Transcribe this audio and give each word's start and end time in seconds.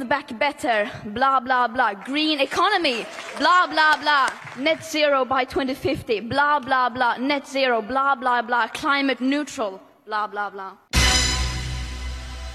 Build 0.00 0.08
back 0.08 0.38
better, 0.38 0.90
blah, 1.04 1.40
blah, 1.40 1.68
blah. 1.68 1.92
Green 1.92 2.40
economy, 2.40 3.04
blah, 3.38 3.66
blah, 3.66 3.96
blah. 4.00 4.30
Net 4.56 4.82
zero 4.82 5.26
by 5.26 5.44
2050, 5.44 6.20
blah, 6.20 6.58
blah, 6.58 6.88
blah. 6.88 7.16
Net 7.18 7.46
zero, 7.46 7.82
blah, 7.82 8.14
blah, 8.14 8.40
blah. 8.40 8.68
Climate 8.68 9.20
neutral, 9.20 9.78
blah, 10.06 10.26
blah, 10.26 10.48
blah. 10.48 10.72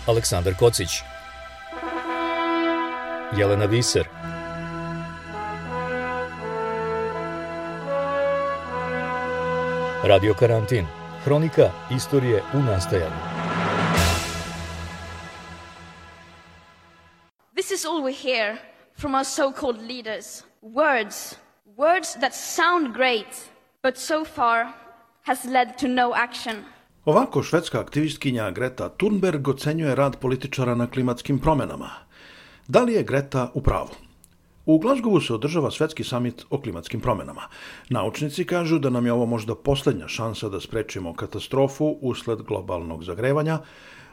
Aleksandar 0.08 0.54
Kocić 0.54 1.04
Jelena 3.38 3.68
Viser 3.68 4.08
Radio 10.04 10.34
Karantin 10.34 10.86
Hronika 11.26 11.72
istorije 11.92 12.42
u 12.54 12.60
nastajanju 12.60 13.35
all 17.86 18.04
we 18.04 18.14
hear 18.14 18.58
from 19.00 19.16
our 19.16 19.26
so 19.26 19.52
called 19.52 19.82
leaders 19.82 20.44
words, 20.62 21.36
words 21.78 22.18
that 22.20 22.34
sound 22.34 22.94
great, 22.94 23.52
but 23.84 23.98
so 23.98 24.26
far 24.26 24.74
has 25.22 25.46
led 25.46 25.78
to 25.78 25.88
no 25.88 26.14
action. 26.16 26.56
Ovako 27.06 27.44
švedska 27.44 27.80
aktivistkinja 27.80 28.52
Greta 28.52 28.90
Thunberg 28.90 29.48
ocenjuje 29.48 29.96
rad 29.96 30.18
političara 30.20 30.76
na 30.76 30.88
klimatskim 30.88 31.40
promenama. 31.40 31.90
Da 32.68 32.82
li 32.82 32.94
je 32.94 33.04
Greta 33.04 33.52
u 33.54 33.62
pravu? 33.62 33.90
U 34.66 34.80
Glazgovu 34.80 35.22
se 35.22 35.34
održava 35.34 35.72
svetski 35.72 36.04
samit 36.04 36.46
o 36.50 36.62
klimatskim 36.62 37.02
promenama. 37.02 37.42
Naučnici 37.90 38.46
kažu 38.46 38.80
da 38.80 38.90
nam 38.90 39.06
je 39.06 39.14
ovo 39.14 39.26
možda 39.26 39.56
poslednja 39.56 40.08
šansa 40.08 40.50
da 40.50 40.60
sprečimo 40.60 41.14
katastrofu 41.14 41.98
usled 42.02 42.42
globalnog 42.42 43.04
zagrevanja. 43.04 43.60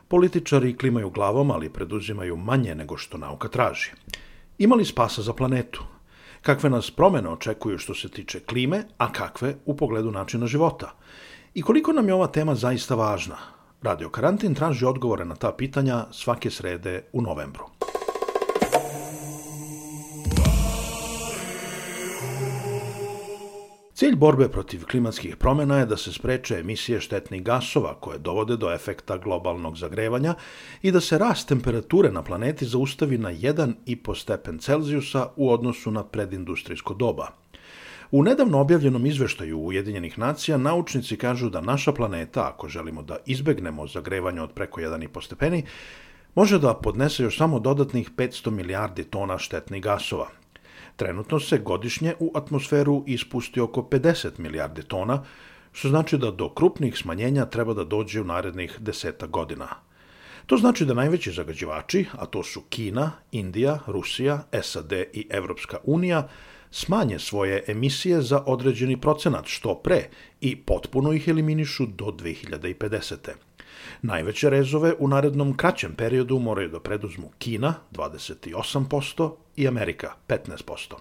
Političari 0.08 0.76
klimaju 0.76 1.10
glavom, 1.10 1.50
ali 1.50 1.72
preduzimaju 1.72 2.36
manje 2.36 2.74
nego 2.74 2.96
što 2.96 3.18
nauka 3.18 3.48
traži. 3.48 3.90
Ima 4.58 4.74
li 4.74 4.84
spasa 4.84 5.22
za 5.22 5.32
planetu? 5.32 5.82
Kakve 6.42 6.70
nas 6.70 6.90
promene 6.90 7.28
očekuju 7.28 7.78
što 7.78 7.94
se 7.94 8.08
tiče 8.08 8.40
klime, 8.40 8.84
a 8.98 9.12
kakve 9.12 9.54
u 9.64 9.76
pogledu 9.76 10.10
načina 10.10 10.46
života? 10.46 10.94
I 11.54 11.62
koliko 11.62 11.92
nam 11.92 12.08
je 12.08 12.14
ova 12.14 12.26
tema 12.26 12.54
zaista 12.54 12.94
važna? 12.94 13.36
Radio 13.82 14.08
Karantin 14.08 14.54
traži 14.54 14.84
odgovore 14.84 15.24
na 15.24 15.34
ta 15.34 15.52
pitanja 15.52 16.04
svake 16.10 16.50
srede 16.50 17.04
u 17.12 17.22
novembru. 17.22 17.64
Cilj 24.02 24.16
borbe 24.16 24.48
protiv 24.48 24.84
klimatskih 24.84 25.36
promjena 25.36 25.76
je 25.78 25.86
da 25.86 25.96
se 25.96 26.12
spreče 26.12 26.56
emisije 26.58 27.00
štetnih 27.00 27.42
gasova 27.42 27.94
koje 28.00 28.18
dovode 28.18 28.56
do 28.56 28.72
efekta 28.72 29.16
globalnog 29.18 29.76
zagrevanja 29.78 30.34
i 30.82 30.90
da 30.92 31.00
se 31.00 31.18
rast 31.18 31.48
temperature 31.48 32.10
na 32.10 32.22
planeti 32.22 32.66
zaustavi 32.66 33.18
na 33.18 33.30
1,5 33.30 34.18
stepen 34.20 34.58
Celzijusa 34.58 35.28
u 35.36 35.52
odnosu 35.52 35.90
na 35.90 36.04
predindustrijsko 36.04 36.94
doba. 36.94 37.28
U 38.10 38.22
nedavno 38.22 38.60
objavljenom 38.60 39.06
izveštaju 39.06 39.58
Ujedinjenih 39.58 40.18
nacija 40.18 40.58
naučnici 40.58 41.16
kažu 41.16 41.50
da 41.50 41.60
naša 41.60 41.92
planeta, 41.92 42.48
ako 42.48 42.68
želimo 42.68 43.02
da 43.02 43.16
izbegnemo 43.26 43.86
zagrevanje 43.86 44.40
od 44.40 44.52
preko 44.52 44.80
1,5 44.80 45.24
stepeni, 45.24 45.64
može 46.34 46.58
da 46.58 46.74
podnese 46.74 47.22
još 47.22 47.38
samo 47.38 47.60
dodatnih 47.60 48.10
500 48.10 48.50
milijardi 48.50 49.04
tona 49.04 49.38
štetnih 49.38 49.82
gasova– 49.82 50.28
Trenutno 50.96 51.40
se 51.40 51.58
godišnje 51.58 52.14
u 52.20 52.32
atmosferu 52.34 53.04
ispusti 53.06 53.60
oko 53.60 53.82
50 53.82 54.38
milijardi 54.38 54.82
tona, 54.82 55.24
što 55.72 55.88
znači 55.88 56.18
da 56.18 56.30
do 56.30 56.48
krupnih 56.48 56.98
smanjenja 56.98 57.46
treba 57.46 57.74
da 57.74 57.84
dođe 57.84 58.20
u 58.20 58.24
narednih 58.24 58.76
deseta 58.80 59.26
godina. 59.26 59.68
To 60.46 60.56
znači 60.56 60.84
da 60.84 60.94
najveći 60.94 61.32
zagađivači, 61.32 62.06
a 62.12 62.26
to 62.26 62.42
su 62.42 62.60
Kina, 62.68 63.12
Indija, 63.32 63.78
Rusija, 63.86 64.44
SAD 64.62 64.92
i 64.92 65.26
Evropska 65.30 65.78
unija, 65.84 66.28
smanje 66.70 67.18
svoje 67.18 67.64
emisije 67.66 68.22
za 68.22 68.42
određeni 68.46 69.00
procenat 69.00 69.46
što 69.46 69.74
pre 69.74 70.08
i 70.40 70.56
potpuno 70.56 71.12
ih 71.12 71.28
eliminišu 71.28 71.86
do 71.86 72.04
2050. 72.04 73.16
Najveće 74.02 74.50
rezove 74.50 74.94
u 74.98 75.08
narednom 75.08 75.56
kraćem 75.56 75.94
periodu 75.94 76.38
moraju 76.38 76.68
da 76.68 76.80
preduzmu 76.80 77.30
Kina 77.38 77.74
28% 77.92 79.32
i 79.56 79.68
Amerika 79.68 80.12
15%. 80.28 80.94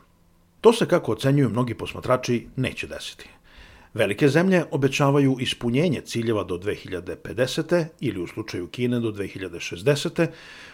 To 0.61 0.73
se, 0.73 0.85
kako 0.85 1.11
ocenjuju 1.11 1.49
mnogi 1.49 1.73
posmatrači, 1.73 2.47
neće 2.55 2.87
desiti. 2.87 3.29
Velike 3.93 4.27
zemlje 4.27 4.63
obećavaju 4.71 5.37
ispunjenje 5.39 6.01
ciljeva 6.01 6.43
do 6.43 6.57
2050. 6.57 7.85
ili 7.99 8.21
u 8.21 8.27
slučaju 8.27 8.67
Kine 8.67 8.99
do 8.99 9.11
2060. 9.11 10.27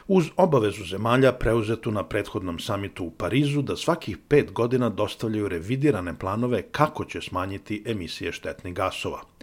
uz 0.08 0.26
obavezu 0.36 0.86
zemalja 0.86 1.32
preuzetu 1.32 1.92
na 1.92 2.04
prethodnom 2.04 2.60
samitu 2.60 3.06
u 3.06 3.12
Parizu 3.12 3.62
da 3.62 3.76
svakih 3.76 4.18
pet 4.18 4.52
godina 4.52 4.90
dostavljaju 4.90 5.48
revidirane 5.48 6.20
planove 6.20 6.62
kako 6.62 7.06
će 7.06 7.22
smanjiti 7.22 7.84
emisije 7.86 8.32
štetnih 8.32 8.74
gasova– 8.74 9.22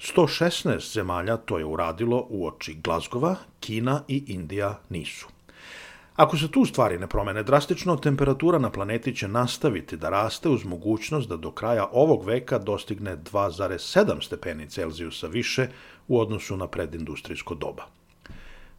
116 0.00 0.92
zemalja 0.92 1.36
to 1.36 1.58
je 1.58 1.64
uradilo 1.64 2.26
u 2.30 2.46
oči 2.46 2.74
Glazgova, 2.74 3.36
Kina 3.60 4.02
i 4.08 4.24
Indija 4.26 4.78
nisu. 4.88 5.26
Ako 6.16 6.36
se 6.36 6.50
tu 6.50 6.64
stvari 6.64 6.98
ne 6.98 7.06
promene 7.06 7.42
drastično, 7.42 7.96
temperatura 7.96 8.58
na 8.58 8.70
planeti 8.70 9.16
će 9.16 9.28
nastaviti 9.28 9.96
da 9.96 10.10
raste 10.10 10.48
uz 10.48 10.64
mogućnost 10.64 11.28
da 11.28 11.36
do 11.36 11.50
kraja 11.50 11.88
ovog 11.92 12.24
veka 12.24 12.58
dostigne 12.58 13.16
2,7 13.16 14.22
stepeni 14.26 14.70
Celzijusa 14.70 15.26
više 15.26 15.68
u 16.08 16.20
odnosu 16.20 16.56
na 16.56 16.66
predindustrijsko 16.66 17.54
doba. 17.54 17.86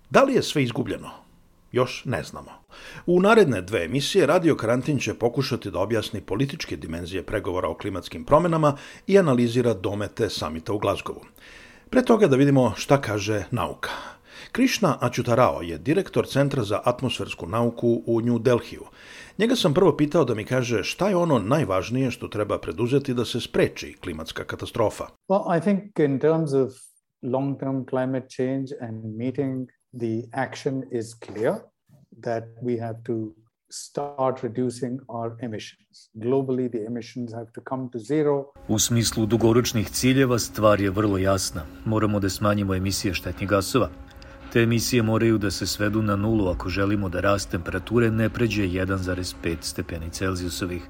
Da 0.10 0.24
li 0.24 0.34
je 0.34 0.44
sve 0.44 0.64
izgubljeno? 0.64 1.29
Još 1.72 2.06
ne 2.06 2.24
znamo. 2.24 2.52
U 3.06 3.22
naredne 3.22 3.62
dve 3.62 3.86
emisije 3.86 4.26
Radio 4.26 4.56
Karantin 4.56 5.00
će 5.00 5.14
pokušati 5.14 5.72
da 5.72 5.80
objasni 5.80 6.22
političke 6.22 6.76
dimenzije 6.76 7.24
pregovora 7.24 7.68
o 7.68 7.78
klimatskim 7.78 8.26
promenama 8.26 8.78
i 9.08 9.20
analizira 9.20 9.74
domete 9.74 10.30
samita 10.30 10.74
u 10.74 10.80
Glazgovu. 10.80 11.22
Pre 11.90 12.02
toga 12.06 12.28
da 12.28 12.36
vidimo 12.36 12.74
šta 12.78 13.02
kaže 13.02 13.44
nauka. 13.52 13.90
Krišna 14.52 14.98
Ačutarao 15.02 15.62
je 15.62 15.78
direktor 15.78 16.28
Centra 16.28 16.64
za 16.64 16.82
atmosfersku 16.86 17.48
nauku 17.48 18.04
u 18.06 18.22
New 18.22 18.40
Delhiju. 18.40 18.84
Njega 19.38 19.56
sam 19.56 19.74
prvo 19.74 19.98
pitao 19.98 20.26
da 20.26 20.36
mi 20.36 20.46
kaže 20.46 20.84
šta 20.84 21.10
je 21.10 21.16
ono 21.16 21.40
najvažnije 21.40 22.12
što 22.12 22.28
treba 22.28 22.60
preduzeti 22.60 23.14
da 23.14 23.26
se 23.26 23.42
spreči 23.42 23.96
klimatska 24.04 24.44
katastrofa. 24.44 25.06
Well, 25.28 25.58
I 25.58 25.62
think 25.62 26.00
in 26.00 26.20
terms 26.20 26.54
of 26.54 26.72
long-term 27.22 27.90
climate 27.90 28.28
change 28.30 28.66
and 28.82 29.18
meeting 29.18 29.70
the 29.94 30.24
action 30.34 30.84
is 30.92 31.14
clear 31.14 31.56
that 32.24 32.44
we 32.62 32.78
have 32.78 33.04
to 33.04 33.34
start 33.70 34.44
reducing 34.44 35.00
our 35.08 35.38
emissions. 35.42 36.10
Globally, 36.16 36.72
the 36.72 36.86
emissions 36.86 37.34
have 37.34 37.52
to 37.54 37.62
come 37.62 37.90
to 37.92 38.00
zero. 38.00 38.46
U 38.68 38.80
smislu 38.80 39.26
dugoročnih 39.26 39.90
ciljeva 39.90 40.40
stvar 40.40 40.82
je 40.82 40.90
vrlo 40.90 41.18
jasna. 41.18 41.66
Moramo 41.86 42.20
da 42.20 42.30
smanjimo 42.30 42.76
emisije 42.76 43.14
štetnih 43.14 43.50
gasova. 43.50 43.90
Te 44.54 44.62
emisije 44.62 45.04
moraju 45.04 45.38
da 45.38 45.52
se 45.52 45.68
svedu 45.68 46.02
na 46.02 46.16
nulu 46.16 46.48
ako 46.48 46.70
želimo 46.70 47.10
da 47.10 47.20
rast 47.20 47.52
temperature 47.52 48.12
ne 48.12 48.30
pređe 48.30 48.64
1,5 48.64 49.58
stepeni 49.62 50.10
Celzijusovih. 50.10 50.82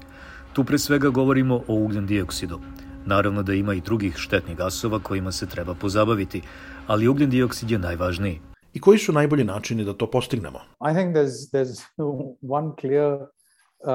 Tu 0.52 0.64
pre 0.64 0.78
svega 0.78 1.08
govorimo 1.08 1.54
o 1.68 1.74
ugljen 1.74 2.06
dioksidu. 2.06 2.60
Naravno 3.06 3.42
da 3.42 3.54
ima 3.54 3.74
i 3.74 3.80
drugih 3.80 4.16
štetnih 4.16 4.56
gasova 4.56 4.98
kojima 4.98 5.32
se 5.32 5.46
treba 5.46 5.74
pozabaviti, 5.74 6.42
ali 6.86 7.08
ugljen 7.08 7.30
dioksid 7.30 7.70
je 7.70 7.78
najvažniji. 7.78 8.49
I 8.74 8.80
koji 8.80 8.98
su 8.98 9.12
najbolji 9.12 9.44
načini 9.44 9.84
da 9.84 9.92
to 9.92 10.10
postignemo? 10.10 10.58
I 10.58 10.94
think 10.94 11.14
there's 11.14 11.50
there's 11.52 11.82
one 12.58 12.72
clear 12.80 13.12
uh, 13.12 13.90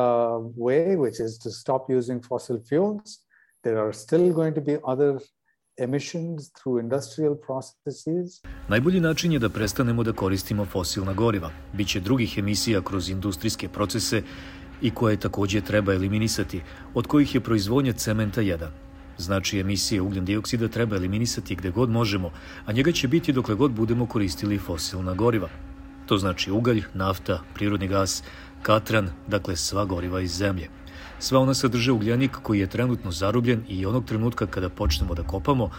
way, 0.58 0.97
which 0.97 1.19
is 1.19 1.40
to 1.44 1.50
stop 1.50 1.81
using 1.97 2.22
fossil 2.28 2.58
fuels. 2.69 3.25
There 3.63 3.78
are 3.78 3.94
still 3.94 4.34
going 4.34 4.56
to 4.56 4.62
be 4.62 4.78
other 4.84 5.19
emissions 5.78 6.52
through 6.52 6.84
industrial 6.84 7.36
processes. 7.47 8.41
Najbolji 8.68 9.00
način 9.00 9.31
je 9.31 9.40
da 9.40 9.50
prestanemo 9.50 10.03
da 10.03 10.13
koristimo 10.13 10.66
fosilna 10.66 11.13
goriva. 11.13 11.52
Biće 11.74 12.00
drugih 12.00 12.38
emisija 12.38 12.81
kroz 12.81 13.09
industrijske 13.09 13.69
procese 13.69 14.21
i 14.81 14.92
koje 14.92 15.19
takođe 15.19 15.62
treba 15.62 15.94
eliminisati, 15.94 16.62
od 16.94 17.07
kojih 17.07 17.36
je 17.36 17.42
proizvodnja 17.42 17.94
cementa 17.94 18.42
jedan. 18.42 18.84
Znači, 19.17 19.59
emisije 19.59 20.01
ugljen 20.01 20.25
dioksida 20.25 20.67
treba 20.67 20.95
eliminisati 20.95 21.56
gde 21.56 21.71
god 21.71 21.89
možemo, 21.89 22.31
a 22.65 22.71
njega 22.71 22.91
će 22.91 23.07
biti 23.07 23.33
dokle 23.33 23.56
god 23.56 23.71
budemo 23.71 24.06
koristili 24.06 24.57
fosilna 24.57 25.13
goriva. 25.13 25.50
To 26.06 26.17
znači 26.17 26.51
ugalj, 26.51 26.83
nafta, 26.94 27.41
prirodni 27.53 27.88
gas, 27.88 28.23
katran, 28.62 29.09
dakle 29.27 29.56
sva 29.56 29.85
goriva 29.85 30.21
iz 30.21 30.31
zemlje. 30.31 30.69
Sva 31.19 31.39
ona 31.39 31.53
sadrže 31.53 31.91
ugljenik 31.91 32.31
koji 32.31 32.59
je 32.59 32.69
trenutno 32.69 33.12
zarubljen 33.12 33.63
i 33.67 33.85
onog 33.85 34.06
trenutka 34.06 34.47
kada 34.47 34.69
počnemo 34.69 35.13
da 35.15 35.23
kopamo, 35.23 35.69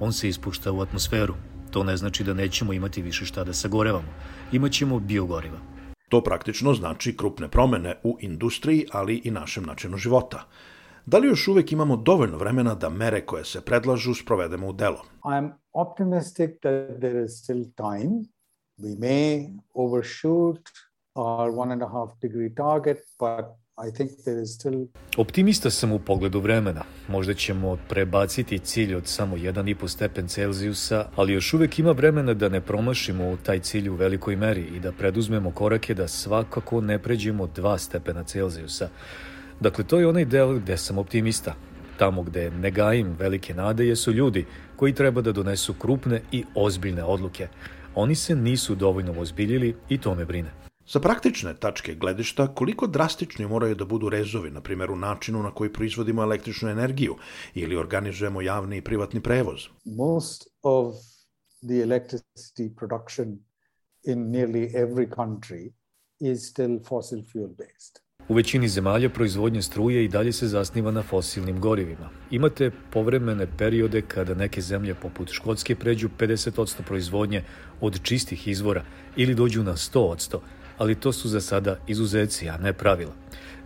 on 0.00 0.12
se 0.12 0.28
ispušta 0.28 0.72
u 0.72 0.80
atmosferu. 0.80 1.34
To 1.70 1.84
ne 1.84 1.96
znači 1.96 2.24
da 2.24 2.34
nećemo 2.34 2.72
imati 2.72 3.02
više 3.02 3.26
šta 3.26 3.44
da 3.44 3.52
sagorevamo. 3.52 4.08
Imaćemo 4.52 5.00
biogoriva. 5.00 5.58
To 6.08 6.22
praktično 6.22 6.74
znači 6.74 7.16
krupne 7.16 7.48
promene 7.48 7.94
u 8.02 8.16
industriji, 8.20 8.86
ali 8.92 9.20
i 9.24 9.30
našem 9.30 9.64
načinu 9.64 9.96
života. 9.96 10.46
Da 11.10 11.18
li 11.18 11.28
još 11.28 11.48
uvek 11.48 11.72
imamo 11.72 11.96
dovoljno 11.96 12.36
vremena 12.36 12.74
da 12.74 12.88
mere 12.88 13.20
koje 13.26 13.44
se 13.44 13.60
predlažu 13.60 14.14
sprovedemo 14.14 14.68
u 14.68 14.72
delo? 14.72 15.04
I'm 15.24 15.50
optimistic 15.72 16.50
that 16.60 17.00
there 17.00 17.24
is 17.24 17.30
still 17.42 17.64
time. 17.76 18.24
We 18.78 18.98
may 18.98 19.48
overshoot 19.74 20.60
our 21.14 21.58
one 21.58 21.72
and 21.72 21.82
a 21.82 21.88
half 21.88 22.10
degree 22.22 22.54
target, 22.54 22.98
but 23.18 23.44
I 23.88 23.92
think 23.96 24.10
there 24.24 24.42
is 24.42 24.54
still... 24.54 24.86
Optimista 25.16 25.70
sam 25.70 25.92
u 25.92 25.98
pogledu 25.98 26.40
vremena. 26.40 26.82
Možda 27.08 27.34
ćemo 27.34 27.78
prebaciti 27.88 28.58
cilj 28.58 28.94
od 28.94 29.06
samo 29.06 29.36
1,5 29.36 29.88
stepen 29.88 30.28
Celzijusa, 30.28 31.06
ali 31.16 31.32
još 31.32 31.54
uvek 31.54 31.78
ima 31.78 31.92
vremena 31.92 32.34
da 32.34 32.48
ne 32.48 32.60
promašimo 32.60 33.36
taj 33.42 33.60
cilj 33.60 33.88
u 33.88 33.94
velikoj 33.94 34.36
meri 34.36 34.66
i 34.76 34.80
da 34.80 34.92
preduzmemo 34.92 35.50
korake 35.50 35.94
da 35.94 36.08
svakako 36.08 36.80
ne 36.80 36.98
pređemo 36.98 37.46
2 37.46 37.78
stepena 37.78 38.24
Celzijusa. 38.24 38.88
Dakle, 39.60 39.84
to 39.84 39.98
je 39.98 40.06
onaj 40.06 40.24
deo 40.24 40.54
gde 40.54 40.76
sam 40.76 40.98
optimista. 40.98 41.54
Tamo 41.98 42.22
gde 42.22 42.50
ne 42.50 42.70
gajim 42.70 43.16
velike 43.18 43.54
nade 43.54 43.86
jesu 43.86 44.12
ljudi 44.12 44.46
koji 44.76 44.94
treba 44.94 45.20
da 45.20 45.32
donesu 45.32 45.74
krupne 45.74 46.22
i 46.32 46.44
ozbiljne 46.54 47.04
odluke. 47.04 47.48
Oni 47.94 48.14
se 48.14 48.36
nisu 48.36 48.74
dovoljno 48.74 49.20
ozbiljili 49.20 49.74
i 49.88 49.98
to 49.98 50.14
me 50.14 50.24
brine. 50.24 50.50
Sa 50.86 51.00
praktične 51.00 51.54
tačke 51.54 51.94
gledišta, 51.94 52.46
koliko 52.54 52.86
drastični 52.86 53.46
moraju 53.46 53.74
da 53.74 53.84
budu 53.84 54.08
rezovi, 54.08 54.50
na 54.50 54.60
primjer 54.60 54.90
u 54.90 54.96
načinu 54.96 55.42
na 55.42 55.50
koji 55.50 55.72
proizvodimo 55.72 56.22
električnu 56.22 56.70
energiju 56.70 57.16
ili 57.54 57.76
organizujemo 57.76 58.42
javni 58.42 58.76
i 58.76 58.82
privatni 58.82 59.20
prevoz? 59.20 59.66
Most 59.84 60.46
of 60.62 60.94
the 61.66 61.82
electricity 61.84 62.70
production 62.76 63.38
in 64.04 64.18
nearly 64.18 64.72
every 64.72 65.08
country 65.08 65.72
is 66.20 66.50
still 66.50 66.78
fossil 66.88 67.22
fuel 67.32 67.48
based. 67.48 68.07
U 68.28 68.34
većini 68.34 68.68
zemalja 68.68 69.08
proizvodnja 69.08 69.62
struje 69.62 70.04
i 70.04 70.08
dalje 70.08 70.32
se 70.32 70.46
zasniva 70.46 70.90
na 70.90 71.02
fosilnim 71.02 71.60
gorivima. 71.60 72.10
Imate 72.30 72.70
povremene 72.90 73.46
periode 73.58 74.02
kada 74.02 74.34
neke 74.34 74.60
zemlje 74.60 74.94
poput 74.94 75.30
Škotske 75.32 75.74
pređu 75.74 76.08
50% 76.18 76.82
proizvodnje 76.82 77.42
od 77.80 78.02
čistih 78.02 78.48
izvora 78.48 78.84
ili 79.16 79.34
dođu 79.34 79.62
na 79.62 79.72
100%, 79.72 80.38
ali 80.78 80.94
to 80.94 81.12
su 81.12 81.28
za 81.28 81.40
sada 81.40 81.78
izuzeci, 81.86 82.48
a 82.48 82.56
ne 82.56 82.72
pravila. 82.72 83.12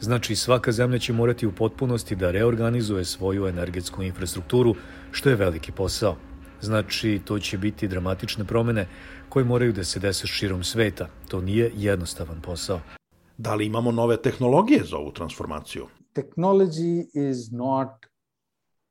Znači, 0.00 0.36
svaka 0.36 0.72
zemlja 0.72 0.98
će 0.98 1.12
morati 1.12 1.46
u 1.46 1.52
potpunosti 1.52 2.16
da 2.16 2.30
reorganizuje 2.30 3.04
svoju 3.04 3.46
energetsku 3.46 4.02
infrastrukturu, 4.02 4.74
što 5.12 5.28
je 5.28 5.36
veliki 5.36 5.72
posao. 5.72 6.16
Znači, 6.60 7.20
to 7.24 7.38
će 7.38 7.58
biti 7.58 7.88
dramatične 7.88 8.44
promene 8.44 8.86
koje 9.28 9.44
moraju 9.44 9.72
da 9.72 9.84
se 9.84 10.00
dese 10.00 10.26
širom 10.26 10.64
sveta. 10.64 11.08
To 11.28 11.40
nije 11.40 11.72
jednostavan 11.76 12.40
posao. 12.40 13.01
Da 13.38 13.54
li 13.54 13.66
imamo 13.66 13.92
nove 13.92 14.22
tehnologije 14.22 14.84
za 14.84 14.96
ovu 14.96 15.12
transformaciju? 15.12 15.86
Technology 16.14 17.06
is 17.14 17.50
not 17.50 17.88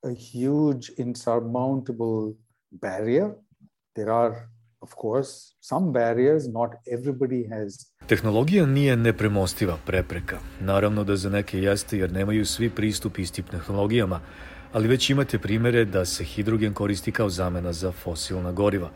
a 0.04 0.10
huge 0.10 0.94
insurmountable 0.98 2.34
barrier. 2.72 3.30
There 3.96 4.12
are 4.12 4.36
of 4.80 4.90
course 5.02 5.32
some 5.60 5.92
barriers 5.92 6.48
not 6.48 6.72
everybody 6.86 7.50
has 7.50 7.92
Tehnologija 8.08 8.66
nije 8.66 8.98
nepremostiva 8.98 9.78
prepreka. 9.86 10.40
Naravno 10.62 11.04
da 11.04 11.16
za 11.16 11.30
neke 11.30 11.60
jeste 11.60 11.98
jer 11.98 12.12
nemaju 12.12 12.46
svi 12.46 12.70
pristup 12.70 13.20
istim 13.20 13.46
tehnologijama, 13.46 14.20
ali 14.74 14.88
već 14.88 15.10
imate 15.10 15.40
primere 15.40 15.86
da 15.86 16.06
se 16.06 16.24
hidrogen 16.24 16.74
koristi 16.74 17.12
kao 17.12 17.30
zamena 17.30 17.74
za 17.74 17.92
fosilna 17.92 18.52
goriva. 18.52 18.90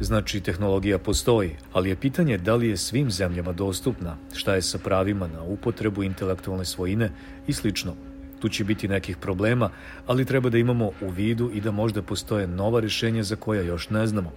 Znači, 0.00 0.40
tehnologija 0.40 0.98
postoji, 0.98 1.56
ali 1.72 1.88
je 1.88 1.96
pitanje 1.96 2.38
da 2.38 2.54
li 2.54 2.68
je 2.68 2.76
svim 2.76 3.10
zemljama 3.10 3.52
dostupna, 3.52 4.16
šta 4.34 4.54
je 4.54 4.62
sa 4.62 4.78
pravima 4.78 5.28
na 5.28 5.42
upotrebu 5.42 6.02
intelektualne 6.02 6.64
svojine 6.64 7.10
i 7.46 7.52
slično. 7.52 7.94
Tu 8.40 8.48
će 8.48 8.64
biti 8.64 8.88
nekih 8.88 9.16
problema, 9.16 9.70
ali 10.06 10.24
treba 10.24 10.50
da 10.50 10.58
imamo 10.58 10.90
u 11.00 11.08
vidu 11.08 11.50
i 11.54 11.60
da 11.60 11.70
možda 11.70 12.02
postoje 12.02 12.46
nova 12.46 12.80
rešenja 12.80 13.22
za 13.22 13.36
koja 13.36 13.62
još 13.62 13.90
ne 13.90 14.06
znamo. 14.06 14.32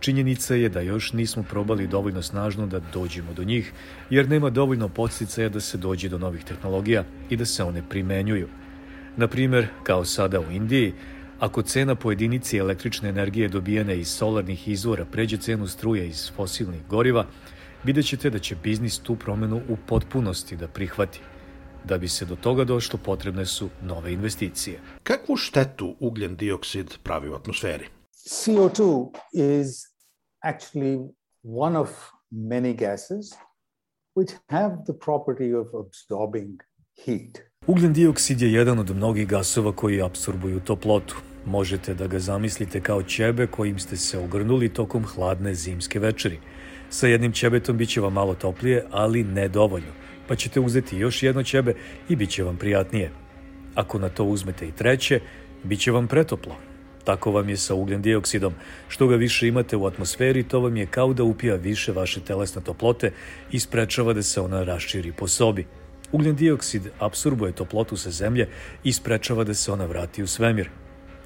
Činjenica 0.00 0.54
je 0.54 0.68
da 0.68 0.80
još 0.80 1.12
nismo 1.12 1.42
probali 1.42 1.86
dovoljno 1.86 2.22
snažno 2.22 2.66
da 2.66 2.80
dođemo 2.92 3.32
do 3.32 3.44
njih, 3.44 3.72
jer 4.10 4.28
nema 4.28 4.50
dovoljno 4.50 4.88
podsticaja 4.88 5.48
da 5.48 5.60
se 5.60 5.78
dođe 5.78 6.08
do 6.08 6.18
novih 6.18 6.44
tehnologija 6.44 7.04
i 7.30 7.36
da 7.36 7.44
se 7.44 7.64
one 7.64 7.82
primenjuju. 7.88 8.48
Na 9.16 9.28
primer, 9.28 9.66
kao 9.82 10.04
sada 10.04 10.40
u 10.40 10.50
Indiji, 10.50 10.92
ako 11.40 11.62
cena 11.62 11.94
po 11.94 12.10
jedinici 12.10 12.58
električne 12.58 13.08
energije 13.08 13.48
dobijene 13.48 13.98
iz 13.98 14.08
solarnih 14.08 14.68
izvora 14.68 15.04
pređe 15.04 15.36
cenu 15.36 15.66
struje 15.66 16.08
iz 16.08 16.32
fosilnih 16.36 16.86
goriva, 16.88 17.26
vidjet 17.84 18.06
ćete 18.06 18.30
da 18.30 18.38
će 18.38 18.56
biznis 18.62 18.98
tu 18.98 19.16
promenu 19.16 19.60
u 19.68 19.76
potpunosti 19.88 20.56
da 20.56 20.68
prihvati. 20.68 21.20
Da 21.84 21.98
bi 21.98 22.08
se 22.08 22.24
do 22.24 22.36
toga 22.36 22.64
došlo, 22.64 22.98
potrebne 23.04 23.46
su 23.46 23.68
nove 23.82 24.12
investicije. 24.12 24.80
Kakvu 25.02 25.36
štetu 25.36 25.96
ugljen 26.00 26.36
dioksid 26.36 26.94
pravi 27.02 27.28
u 27.28 27.34
atmosferi? 27.34 27.84
CO2 28.12 29.10
is 29.32 29.68
actually 30.44 30.98
one 31.42 31.78
of 31.78 31.88
many 32.30 32.74
gases 32.74 33.32
which 34.14 34.32
have 34.48 34.76
the 34.86 34.94
property 35.04 35.54
of 35.54 35.66
absorbing 35.86 36.62
heat. 37.04 37.45
Ugljen 37.66 37.92
dioksid 37.92 38.42
je 38.42 38.52
jedan 38.52 38.78
od 38.78 38.96
mnogih 38.96 39.26
gasova 39.26 39.72
koji 39.72 40.02
absorbuju 40.02 40.60
toplotu. 40.60 41.16
Možete 41.46 41.94
da 41.94 42.06
ga 42.06 42.18
zamislite 42.18 42.80
kao 42.80 43.02
ćebe 43.02 43.46
kojim 43.46 43.78
ste 43.78 43.96
se 43.96 44.18
ogrnuli 44.18 44.68
tokom 44.68 45.04
hladne 45.04 45.54
zimske 45.54 45.98
večeri. 45.98 46.38
Sa 46.90 47.06
jednim 47.06 47.32
ćebetom 47.32 47.76
biće 47.76 48.00
vam 48.00 48.12
malo 48.12 48.34
toplije, 48.34 48.84
ali 48.90 49.24
ne 49.24 49.48
dovoljno, 49.48 49.92
pa 50.28 50.36
ćete 50.36 50.60
uzeti 50.60 50.96
još 50.96 51.22
jedno 51.22 51.42
ćebe 51.42 51.74
i 52.08 52.16
bit 52.16 52.30
će 52.30 52.42
vam 52.42 52.56
prijatnije. 52.56 53.10
Ako 53.74 53.98
na 53.98 54.08
to 54.08 54.24
uzmete 54.24 54.68
i 54.68 54.72
treće, 54.72 55.20
bit 55.64 55.80
će 55.80 55.90
vam 55.90 56.06
pretoplo, 56.08 56.56
Tako 57.04 57.30
vam 57.30 57.48
je 57.48 57.56
sa 57.56 57.74
ugljen 57.74 58.02
dioksidom. 58.02 58.54
Što 58.88 59.06
ga 59.06 59.16
više 59.16 59.48
imate 59.48 59.76
u 59.76 59.86
atmosferi, 59.86 60.42
to 60.42 60.60
vam 60.60 60.76
je 60.76 60.86
kao 60.86 61.12
da 61.12 61.22
upija 61.22 61.54
više 61.54 61.92
vaše 61.92 62.20
telesne 62.20 62.62
toplote 62.62 63.12
i 63.50 63.60
sprečava 63.60 64.12
da 64.12 64.22
se 64.22 64.40
ona 64.40 64.64
raširi 64.64 65.12
po 65.12 65.28
sobi. 65.28 65.66
Ugljen 66.12 66.36
dioksid 66.36 66.82
absorbuje 66.98 67.52
toplotu 67.52 67.96
sa 67.96 68.10
zemlje 68.10 68.48
i 68.84 68.92
sprečava 68.92 69.44
da 69.44 69.54
se 69.54 69.72
ona 69.72 69.86
vrati 69.86 70.22
u 70.22 70.26
svemir. 70.26 70.70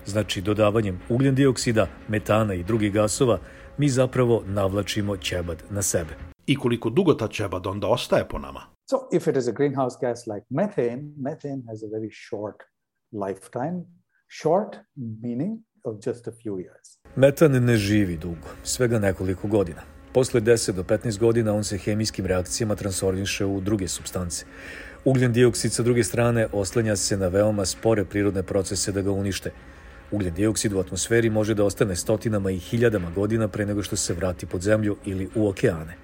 Znači, 0.07 0.41
dodavanjem 0.41 1.01
ugljen 1.09 1.35
dioksida, 1.35 1.87
metana 2.09 2.55
i 2.55 2.65
drugih 2.65 2.93
gasova, 2.93 3.39
mi 3.79 3.89
zapravo 3.89 4.43
navlačimo 4.47 5.17
ćebad 5.17 5.63
na 5.71 5.83
sebe. 5.83 6.17
I 6.47 6.57
koliko 6.57 6.91
dugo 6.91 7.15
ta 7.15 7.29
ćebad 7.29 7.67
onda 7.67 7.87
ostaje 7.87 8.29
po 8.29 8.39
nama? 8.39 8.61
So 8.91 8.97
if 9.13 9.27
it 9.27 9.37
is 9.37 9.49
a 9.49 9.53
greenhouse 9.53 9.97
gas 10.01 10.27
like 10.27 10.47
methane, 10.51 11.03
methane 11.17 11.63
has 11.69 11.83
a 11.83 11.87
very 11.87 12.11
short 12.29 12.57
lifetime. 13.13 13.85
Short 14.29 14.77
meaning 15.23 15.59
of 15.85 15.97
just 16.07 16.29
a 16.29 16.31
few 16.31 16.55
years. 16.55 16.99
Metan 17.17 17.65
ne 17.65 17.77
živi 17.77 18.17
dugo, 18.17 18.49
svega 18.65 18.99
nekoliko 18.99 19.49
godina. 19.49 20.00
Posle 20.13 20.41
10 20.41 20.73
do 20.73 20.83
15 20.83 21.19
godina 21.19 21.55
on 21.55 21.65
se 21.65 21.79
hemijskim 21.79 22.27
reakcijama 22.27 22.75
transformiše 22.75 23.45
u 23.45 23.61
druge 23.61 23.89
substance. 23.89 24.45
Ugljen 25.05 25.33
dioksid 25.33 25.73
sa 25.73 25.83
druge 25.83 26.05
strane 26.05 26.47
oslanja 26.53 26.97
se 26.97 27.17
na 27.17 27.29
veoma 27.29 27.65
spore 27.65 28.05
prirodne 28.05 28.43
procese 28.43 28.93
da 28.93 29.03
ga 29.03 29.11
unište. 29.11 29.51
Ugljen 30.11 30.35
dioksid 30.35 30.73
u 30.73 30.79
atmosferi 30.79 31.31
može 31.31 31.55
da 31.55 31.65
ostane 31.65 31.97
stotinama 31.97 32.51
i 32.51 32.59
hiljadama 32.59 33.11
godina 33.11 33.49
pre 33.49 33.67
nego 33.67 33.83
što 33.83 33.97
se 33.97 34.15
vrati 34.15 34.47
pod 34.47 34.63
zemlju 34.63 34.97
ili 35.05 35.29
u 35.35 35.49
okeane. 35.49 35.97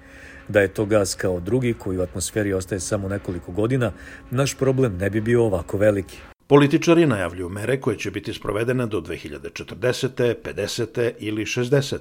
Da 0.47 0.61
je 0.61 0.67
to 0.67 0.85
gas 0.85 1.15
kao 1.15 1.39
drugi 1.39 1.73
koji 1.73 1.97
u 1.97 2.01
atmosferi 2.01 2.53
ostaje 2.53 2.79
samo 2.79 3.07
nekoliko 3.07 3.51
godina, 3.51 3.91
naš 4.31 4.55
problem 4.55 4.97
ne 4.97 5.09
bi 5.09 5.21
bio 5.21 5.43
ovako 5.43 5.77
veliki. 5.77 6.17
Političari 6.47 7.05
najavljuju 7.05 7.49
mere 7.49 7.81
koje 7.81 7.97
će 7.97 8.11
biti 8.11 8.33
sprovedene 8.33 8.85
do 8.85 9.01
2040. 9.01 10.35
50. 10.43 11.11
ili 11.19 11.45
60. 11.45 11.97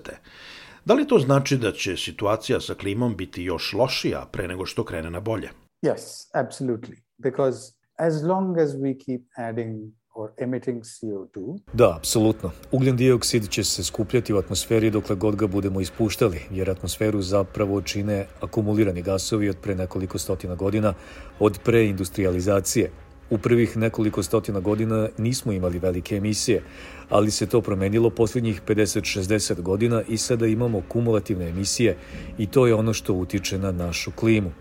Da 0.86 0.94
li 0.94 1.06
to 1.06 1.18
znači 1.18 1.56
da 1.56 1.72
će 1.72 1.96
situacija 1.96 2.60
sa 2.60 2.74
klimom 2.74 3.16
biti 3.16 3.42
još 3.42 3.72
lošija 3.72 4.26
pre 4.32 4.48
nego 4.48 4.66
što 4.66 4.84
krene 4.84 5.10
na 5.10 5.20
bolje? 5.20 5.48
Yes, 5.82 6.30
absolutely. 6.34 6.96
Because 7.18 7.72
as 7.96 8.22
long 8.22 8.58
as 8.58 8.70
we 8.70 9.04
keep 9.06 9.22
adding 9.36 9.92
or 10.14 10.30
emitting 10.38 10.82
CO2. 10.82 11.58
Da, 11.72 11.96
apsolutno. 11.96 12.50
Ugljen 12.72 12.96
dioksid 12.96 13.48
će 13.48 13.64
se 13.64 13.84
skupljati 13.84 14.34
u 14.34 14.38
atmosferi 14.38 14.90
dokle 14.90 15.16
god 15.16 15.36
ga 15.36 15.46
budemo 15.46 15.80
ispuštali, 15.80 16.40
jer 16.50 16.70
atmosferu 16.70 17.22
zapravo 17.22 17.82
čine 17.82 18.26
akumulirani 18.40 19.02
gasovi 19.02 19.48
od 19.48 19.56
pre 19.62 19.74
nekoliko 19.74 20.18
stotina 20.18 20.54
godina 20.54 20.94
od 21.40 21.58
preindustrializacije, 21.64 22.90
U 23.30 23.38
prvih 23.38 23.76
nekoliko 23.76 24.22
stotina 24.22 24.60
godina 24.60 25.08
nismo 25.18 25.52
imali 25.52 25.78
velike 25.78 26.16
emisije, 26.16 26.62
ali 27.08 27.30
se 27.30 27.46
to 27.46 27.60
promenilo 27.60 28.10
posljednjih 28.10 28.62
50-60 28.66 29.62
godina 29.62 30.02
i 30.08 30.16
sada 30.16 30.46
imamo 30.46 30.82
kumulativne 30.88 31.48
emisije 31.48 31.96
i 32.38 32.46
to 32.46 32.66
je 32.66 32.74
ono 32.74 32.92
što 32.92 33.14
utiče 33.14 33.58
na 33.58 33.72
našu 33.72 34.10
klimu. 34.10 34.52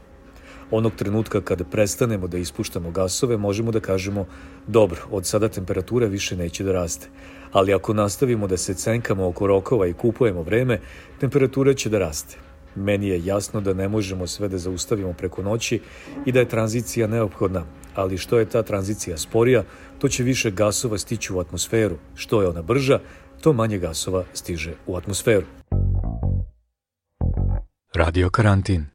Onog 0.72 0.96
trenutka 0.96 1.42
kada 1.42 1.64
prestanemo 1.64 2.28
da 2.28 2.38
ispuštamo 2.38 2.92
gasove, 2.92 3.38
možemo 3.38 3.72
da 3.72 3.80
kažemo 3.80 4.26
dobro, 4.68 5.02
od 5.12 5.26
sada 5.26 5.50
temperatura 5.50 6.08
više 6.08 6.38
neće 6.38 6.64
da 6.64 6.72
raste. 6.72 7.08
Ali 7.52 7.74
ako 7.74 7.94
nastavimo 7.94 8.48
da 8.48 8.58
se 8.58 8.74
cenkamo 8.74 9.28
oko 9.28 9.48
rokova 9.48 9.88
i 9.88 9.94
kupujemo 9.94 10.42
vreme, 10.42 10.80
temperatura 11.20 11.74
će 11.74 11.90
da 11.90 12.00
raste. 12.00 12.38
Meni 12.76 13.08
je 13.08 13.26
jasno 13.26 13.62
da 13.62 13.74
ne 13.74 13.88
možemo 13.90 14.28
sve 14.28 14.48
da 14.48 14.58
zaustavimo 14.58 15.14
preko 15.14 15.44
noći 15.44 15.80
i 16.26 16.32
da 16.32 16.40
je 16.40 16.50
tranzicija 16.50 17.08
neophodna, 17.08 17.66
ali 17.96 18.18
što 18.18 18.40
je 18.40 18.50
ta 18.50 18.64
tranzicija 18.64 19.18
sporija, 19.18 19.64
to 20.00 20.08
će 20.08 20.24
više 20.24 20.52
gasova 20.52 20.98
stići 20.98 21.34
u 21.34 21.40
atmosferu. 21.40 21.96
Što 22.16 22.42
je 22.42 22.48
ona 22.48 22.62
brža, 22.62 23.00
to 23.42 23.54
manje 23.54 23.78
gasova 23.78 24.24
stiže 24.34 24.74
u 24.88 24.96
atmosferu. 24.98 25.46
Radio 27.94 28.30
karantin. 28.30 28.86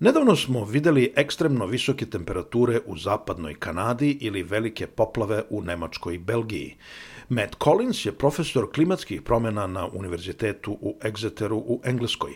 Nedavno 0.00 0.36
smo 0.36 0.64
videli 0.64 1.12
ekstremno 1.16 1.66
visoke 1.66 2.06
temperature 2.06 2.80
u 2.86 2.96
zapadnoj 2.96 3.54
Kanadi 3.54 4.18
ili 4.20 4.42
velike 4.42 4.86
poplave 4.86 5.42
u 5.50 5.62
Nemačkoj 5.62 6.14
i 6.14 6.18
Belgiji. 6.18 6.76
Matt 7.30 7.56
Collins 7.64 8.06
je 8.06 8.12
profesor 8.12 8.72
klimatskih 8.72 9.22
promjena 9.22 9.66
na 9.66 9.88
univerzitetu 9.92 10.72
u 10.72 10.98
Exeteru 11.02 11.56
u 11.56 11.80
Engleskoj. 11.84 12.32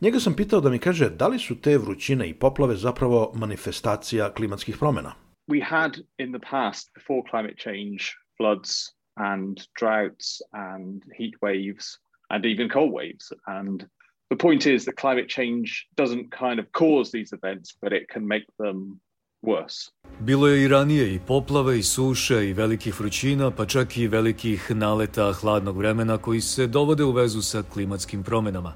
Njega 0.00 0.20
sam 0.20 0.36
pitao 0.36 0.60
da 0.60 0.70
mi 0.70 0.78
kaže 0.78 1.10
da 1.10 1.28
li 1.28 1.38
su 1.38 1.60
te 1.60 1.78
vrućine 1.78 2.28
i 2.28 2.34
poplave 2.34 2.76
zapravo 2.76 3.32
manifestacija 3.34 4.32
klimatskih 4.32 4.76
promjena. 4.78 5.14
We 5.50 5.64
had 5.64 5.92
in 6.18 6.32
the 6.32 6.40
past, 6.50 6.90
before 6.94 7.22
climate 7.30 7.56
change, 7.58 7.98
floods 8.36 8.70
and 9.14 9.60
droughts 9.80 10.40
and 10.52 11.02
heat 11.18 11.34
waves 11.42 11.84
and 12.28 12.44
even 12.44 12.68
cold 12.68 12.92
waves. 12.92 13.32
And 13.46 13.80
the 14.30 14.36
point 14.36 14.66
is 14.66 14.84
that 14.84 14.94
climate 15.00 15.28
change 15.28 15.68
doesn't 15.96 16.28
kind 16.30 16.58
of 16.60 16.66
cause 16.72 17.10
these 17.18 17.36
events, 17.36 17.76
but 17.82 17.92
it 17.92 18.08
can 18.12 18.26
make 18.26 18.46
them 18.58 19.00
worse. 19.42 19.90
Bilo 20.20 20.48
je 20.48 20.64
i 20.64 20.68
ranije 20.68 21.14
i 21.14 21.18
poplave 21.18 21.78
i 21.78 21.82
suše 21.82 22.48
i 22.48 22.52
velikih 22.52 23.00
vrućina, 23.00 23.50
pa 23.50 23.66
čak 23.66 23.96
i 23.96 24.08
velikih 24.08 24.70
naleta 24.70 25.32
hladnog 25.32 25.76
vremena 25.76 26.18
koji 26.18 26.40
se 26.40 26.66
dovode 26.66 27.04
u 27.04 27.12
vezu 27.12 27.42
sa 27.42 27.62
klimatskim 27.72 28.22
promenama. 28.22 28.74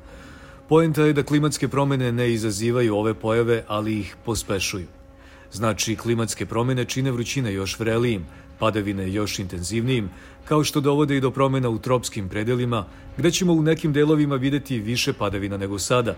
Poenta 0.68 1.02
je 1.02 1.12
da 1.12 1.22
klimatske 1.22 1.68
promene 1.68 2.12
ne 2.12 2.32
izazivaju 2.32 2.96
ove 2.96 3.14
pojave, 3.14 3.64
ali 3.68 3.98
ih 3.98 4.16
pospešuju. 4.24 4.86
Znači, 5.52 5.96
klimatske 5.96 6.46
promene 6.46 6.84
čine 6.84 7.10
vrućine 7.10 7.52
još 7.54 7.78
vrelijim, 7.78 8.26
padavine 8.58 9.12
još 9.12 9.38
intenzivnijim, 9.38 10.10
kao 10.44 10.64
što 10.64 10.80
dovode 10.80 11.16
i 11.16 11.20
do 11.20 11.30
promjena 11.30 11.68
u 11.68 11.78
tropskim 11.78 12.28
predelima, 12.28 12.86
gde 13.16 13.30
ćemo 13.30 13.52
u 13.52 13.62
nekim 13.62 13.92
delovima 13.92 14.36
videti 14.36 14.78
više 14.78 15.12
padavina 15.12 15.56
nego 15.56 15.78
sada. 15.78 16.16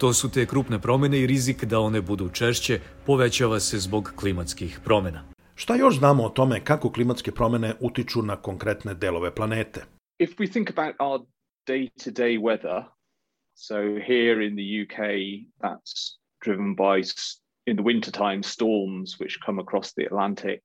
To 0.00 0.12
su 0.12 0.30
te 0.30 0.46
krupne 0.46 0.78
promjene 0.78 1.20
i 1.20 1.26
rizik 1.26 1.64
da 1.64 1.80
one 1.80 2.00
budu 2.00 2.28
češće 2.28 2.80
povećava 3.06 3.60
se 3.60 3.78
zbog 3.78 4.12
klimatskih 4.16 4.80
promjena. 4.84 5.24
Šta 5.54 5.74
još 5.74 5.98
znamo 5.98 6.24
o 6.24 6.28
tome 6.28 6.64
kako 6.64 6.92
klimatske 6.92 7.32
promjene 7.32 7.74
utiču 7.80 8.22
na 8.22 8.36
konkretne 8.36 8.94
delove 8.94 9.34
planete? 9.34 9.84
If 10.18 10.30
we 10.38 10.52
think 10.52 10.70
about 10.70 10.94
our 11.00 11.26
day-to-day 11.66 12.38
-day 12.38 12.40
weather, 12.40 12.84
so 13.54 13.76
here 14.06 14.46
in 14.46 14.56
the 14.56 14.68
UK, 14.82 14.98
that's 15.62 16.18
driven 16.44 16.74
by 16.74 17.02
in 17.66 17.76
the 17.76 17.84
wintertime 17.84 18.42
storms 18.42 19.10
which 19.20 19.34
come 19.46 19.62
across 19.62 19.94
the 19.94 20.06
Atlantic. 20.06 20.60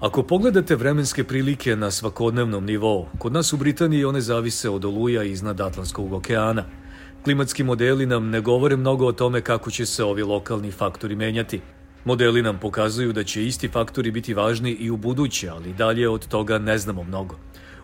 Ako 0.00 0.22
pogledate 0.22 0.76
vremenske 0.76 1.24
prilike 1.24 1.76
na 1.76 1.90
svakodnevnom 1.90 2.64
nivou, 2.64 3.08
kod 3.18 3.32
nas 3.32 3.52
u 3.52 3.56
Britaniji 3.56 4.04
one 4.04 4.20
zavise 4.20 4.70
od 4.70 4.84
oluja 4.84 5.22
iznad 5.22 5.60
Atlantskog 5.60 6.12
okeana. 6.12 6.64
Klimatski 7.24 7.64
modeli 7.64 8.06
nam 8.06 8.30
ne 8.30 8.40
govore 8.40 8.76
mnogo 8.76 9.06
o 9.06 9.12
tome 9.12 9.40
kako 9.40 9.70
će 9.70 9.86
se 9.86 10.04
ovi 10.04 10.22
lokalni 10.22 10.70
faktori 10.70 11.16
menjati. 11.16 11.60
Modeli 12.04 12.42
nam 12.42 12.58
pokazuju 12.58 13.12
da 13.12 13.24
će 13.24 13.46
isti 13.46 13.68
faktori 13.68 14.10
biti 14.10 14.34
važni 14.34 14.70
i 14.70 14.90
u 14.90 14.96
buduće, 14.96 15.48
ali 15.48 15.72
dalje 15.72 16.08
od 16.08 16.28
toga 16.28 16.58
ne 16.58 16.78
znamo 16.78 17.02
mnogo. 17.02 17.38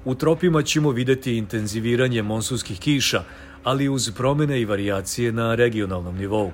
U 0.05 0.15
tropima 0.15 0.63
ćemo 0.63 0.91
videti 0.91 1.37
intenziviranje 1.37 2.23
monsunskih 2.23 2.81
kiša, 2.81 3.25
ali 3.65 3.89
uz 3.89 4.11
promene 4.17 4.61
i 4.61 4.65
varijacije 4.65 5.33
na 5.33 5.55
regionalnom 5.55 6.17
nivou. 6.17 6.53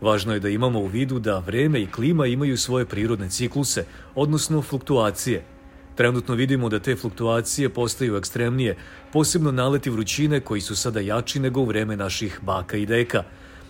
Važno 0.00 0.34
je 0.34 0.40
da 0.40 0.48
imamo 0.48 0.80
u 0.80 0.86
vidu 0.86 1.18
da 1.18 1.38
vreme 1.38 1.80
i 1.82 1.86
klima 1.86 2.26
imaju 2.26 2.56
svoje 2.56 2.84
prirodne 2.84 3.28
cikluse, 3.30 3.84
odnosno 4.14 4.62
fluktuacije. 4.62 5.44
Trenutno 5.98 6.34
vidimo 6.34 6.68
da 6.68 6.78
te 6.78 6.96
fluktuacije 6.96 7.68
postaju 7.68 8.16
ekstremnije, 8.16 8.76
posebno 9.12 9.52
naleti 9.52 9.90
vrućine 9.90 10.40
koji 10.40 10.60
su 10.60 10.76
sada 10.76 11.00
jači 11.00 11.40
nego 11.40 11.60
u 11.60 11.64
vreme 11.64 11.96
naših 11.96 12.38
baka 12.42 12.76
i 12.76 12.86
deka. 12.86 13.22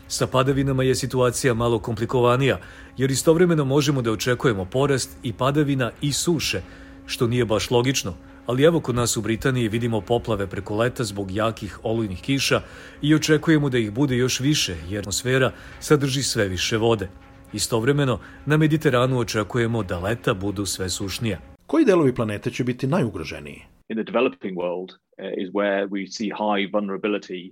Sa 0.08 0.26
padavinama 0.26 0.82
je 0.82 0.94
situacija 0.94 1.54
malo 1.54 1.78
komplikovanija, 1.78 2.60
jer 2.96 3.10
istovremeno 3.10 3.64
možemo 3.64 4.02
da 4.02 4.12
očekujemo 4.12 4.64
porast 4.64 5.10
i 5.22 5.32
padavina 5.32 5.90
i 6.00 6.12
suše, 6.12 6.62
što 7.06 7.26
nije 7.26 7.44
baš 7.44 7.70
logično– 7.70 8.14
ali 8.46 8.62
evo 8.62 8.80
kod 8.80 8.94
nas 8.94 9.16
u 9.16 9.22
Britaniji 9.22 9.68
vidimo 9.68 10.00
poplave 10.00 10.46
preko 10.46 10.76
leta 10.76 11.04
zbog 11.04 11.30
jakih 11.30 11.78
olujnih 11.82 12.20
kiša 12.22 12.60
i 13.02 13.14
očekujemo 13.14 13.68
da 13.68 13.78
ih 13.78 13.92
bude 13.92 14.16
još 14.16 14.40
više 14.40 14.76
jer 14.88 14.98
atmosfera 14.98 15.52
sadrži 15.80 16.22
sve 16.22 16.48
više 16.48 16.76
vode. 16.76 17.08
Istovremeno, 17.52 18.20
na 18.46 18.56
Mediteranu 18.56 19.18
očekujemo 19.18 19.82
da 19.82 19.98
leta 19.98 20.34
budu 20.34 20.66
sve 20.66 20.88
sušnija. 20.88 21.57
Koji 21.68 21.84
delovi 21.84 22.14
planete 22.14 22.50
će 22.50 22.64
biti 22.64 22.86
najugroženiji? 22.86 23.62
In 23.88 23.96
the 23.96 24.12
developing 24.12 24.56
world 24.58 24.90
uh, 24.90 25.42
is 25.42 25.48
where 25.52 25.86
we 25.86 26.00
see 26.16 26.28
high 26.28 26.72
vulnerability, 26.72 27.42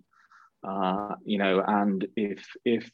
uh, 0.63 1.15
you 1.27 1.39
know, 1.43 1.63
and 1.67 2.05
if, 2.17 2.41
if 2.65 2.85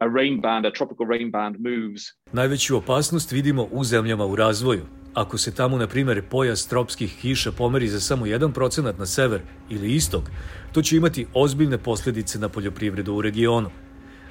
a 0.00 0.08
rain 0.18 0.40
band, 0.40 0.66
a 0.66 0.70
tropical 0.70 1.06
rain 1.06 1.30
band 1.30 1.56
moves. 1.58 2.02
Najveću 2.32 2.76
opasnost 2.76 3.32
vidimo 3.32 3.68
u 3.72 3.84
zemljama 3.84 4.26
u 4.26 4.36
razvoju, 4.36 4.82
Ako 5.16 5.38
se 5.38 5.54
tamo, 5.54 5.78
na 5.78 5.86
primjer, 5.86 6.22
pojas 6.30 6.66
tropskih 6.66 7.16
kiša 7.20 7.52
pomeri 7.52 7.88
za 7.88 8.00
samo 8.00 8.26
1% 8.26 8.98
na 8.98 9.06
sever 9.06 9.40
ili 9.70 9.94
istog, 9.94 10.30
to 10.72 10.82
će 10.82 10.96
imati 10.96 11.26
ozbiljne 11.34 11.78
posljedice 11.78 12.38
na 12.38 12.48
poljoprivredu 12.48 13.14
u 13.14 13.22
regionu. 13.22 13.70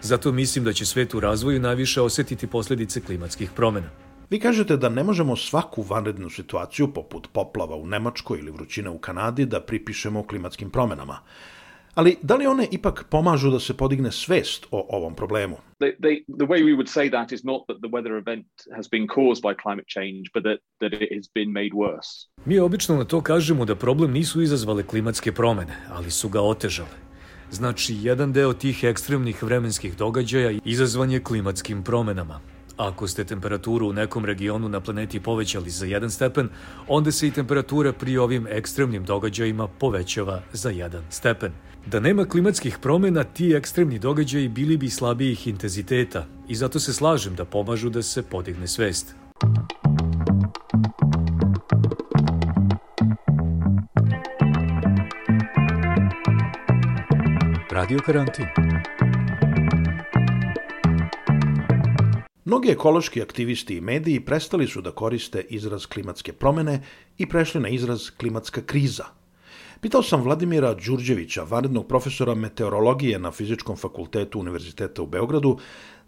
Zato 0.01 0.31
mislim 0.31 0.65
da 0.65 0.73
će 0.73 0.85
svet 0.85 1.13
u 1.13 1.19
razvoju 1.19 1.59
najviše 1.59 2.01
osjetiti 2.01 2.47
posljedice 2.47 3.01
klimatskih 3.01 3.51
promjena. 3.55 4.04
Vi 4.29 4.39
kažete 4.39 4.77
da 4.77 4.89
ne 4.89 5.03
možemo 5.03 5.35
svaku 5.35 5.81
vanrednu 5.81 6.29
situaciju, 6.29 6.87
poput 6.93 7.27
poplava 7.33 7.75
u 7.75 7.87
Nemačkoj 7.87 8.39
ili 8.39 8.51
vrućine 8.51 8.89
u 8.89 8.97
Kanadi, 8.97 9.45
da 9.45 9.61
pripišemo 9.61 10.23
klimatskim 10.23 10.69
promjenama. 10.69 11.19
Ali 11.95 12.17
da 12.21 12.35
li 12.35 12.47
one 12.47 12.67
ipak 12.71 13.05
pomažu 13.09 13.51
da 13.51 13.59
se 13.59 13.77
podigne 13.77 14.11
svest 14.11 14.65
o 14.71 14.87
ovom 14.89 15.15
problemu? 15.15 15.55
They, 15.79 15.97
they, 15.99 16.23
the 16.39 16.45
way 16.45 16.63
we 16.63 16.75
would 16.75 16.87
say 16.87 17.09
that 17.11 17.31
is 17.31 17.43
not 17.43 17.61
that 17.67 17.77
the 17.77 17.89
weather 17.89 18.17
event 18.17 18.45
has 18.75 18.89
been 18.89 19.07
caused 19.07 19.43
by 19.43 19.61
climate 19.63 19.87
change, 19.87 20.23
but 20.33 20.43
that, 20.43 20.59
that 20.79 21.01
it 21.01 21.09
has 21.17 21.27
been 21.35 21.51
made 21.51 21.73
worse. 21.73 22.27
Mi 22.45 22.59
obično 22.59 22.95
na 22.95 23.05
to 23.05 23.21
kažemo 23.21 23.65
da 23.65 23.75
problem 23.75 24.11
nisu 24.11 24.41
izazvale 24.41 24.83
klimatske 24.83 25.31
promene, 25.31 25.75
ali 25.89 26.11
su 26.11 26.29
ga 26.29 26.41
otežale. 26.41 26.97
Znači, 27.51 27.95
jedan 28.01 28.33
deo 28.33 28.53
tih 28.53 28.83
ekstremnih 28.83 29.43
vremenskih 29.43 29.97
događaja 29.97 30.59
izazvan 30.65 31.11
je 31.11 31.23
klimatskim 31.23 31.83
promenama. 31.83 32.54
Ako 32.77 33.07
ste 33.07 33.23
temperaturu 33.23 33.89
u 33.89 33.93
nekom 33.93 34.25
regionu 34.25 34.69
na 34.69 34.79
planeti 34.79 35.19
povećali 35.19 35.69
za 35.69 35.85
1 35.85 36.09
stepen, 36.09 36.49
onda 36.87 37.11
se 37.11 37.27
i 37.27 37.31
temperatura 37.31 37.93
pri 37.93 38.17
ovim 38.17 38.47
ekstremnim 38.47 39.05
događajima 39.05 39.67
povećava 39.67 40.41
za 40.53 40.71
1 40.71 40.99
stepen. 41.09 41.51
Da 41.85 41.99
nema 41.99 42.25
klimatskih 42.25 42.77
promjena, 42.81 43.23
ti 43.23 43.53
ekstremni 43.53 43.99
događaji 43.99 44.47
bili 44.47 44.77
bi 44.77 44.89
slabijih 44.89 45.47
intenziteta 45.47 46.25
i 46.47 46.55
zato 46.55 46.79
se 46.79 46.93
slažem 46.93 47.35
da 47.35 47.45
pomažu 47.45 47.89
da 47.89 48.01
se 48.01 48.23
podigne 48.23 48.67
svest. 48.67 49.15
Radio 57.71 57.99
karantin. 58.05 58.45
Mnogi 62.47 62.69
ekološki 62.69 63.21
aktivisti 63.21 63.77
i 63.77 63.81
mediji 63.81 64.19
prestali 64.19 64.67
su 64.67 64.81
da 64.81 64.91
koriste 64.91 65.41
izraz 65.49 65.85
klimatske 65.85 66.33
promene 66.33 66.81
i 67.17 67.25
prešli 67.29 67.61
na 67.61 67.69
izraz 67.69 68.09
klimatska 68.17 68.61
kriza. 68.61 69.05
Pitao 69.81 70.03
sam 70.03 70.21
Vladimira 70.21 70.73
Đurđevića, 70.73 71.43
vanrednog 71.43 71.87
profesora 71.87 72.35
meteorologije 72.35 73.19
na 73.19 73.31
Fizičkom 73.31 73.75
fakultetu 73.75 74.39
Univerziteta 74.39 75.01
u 75.01 75.07
Beogradu, 75.07 75.57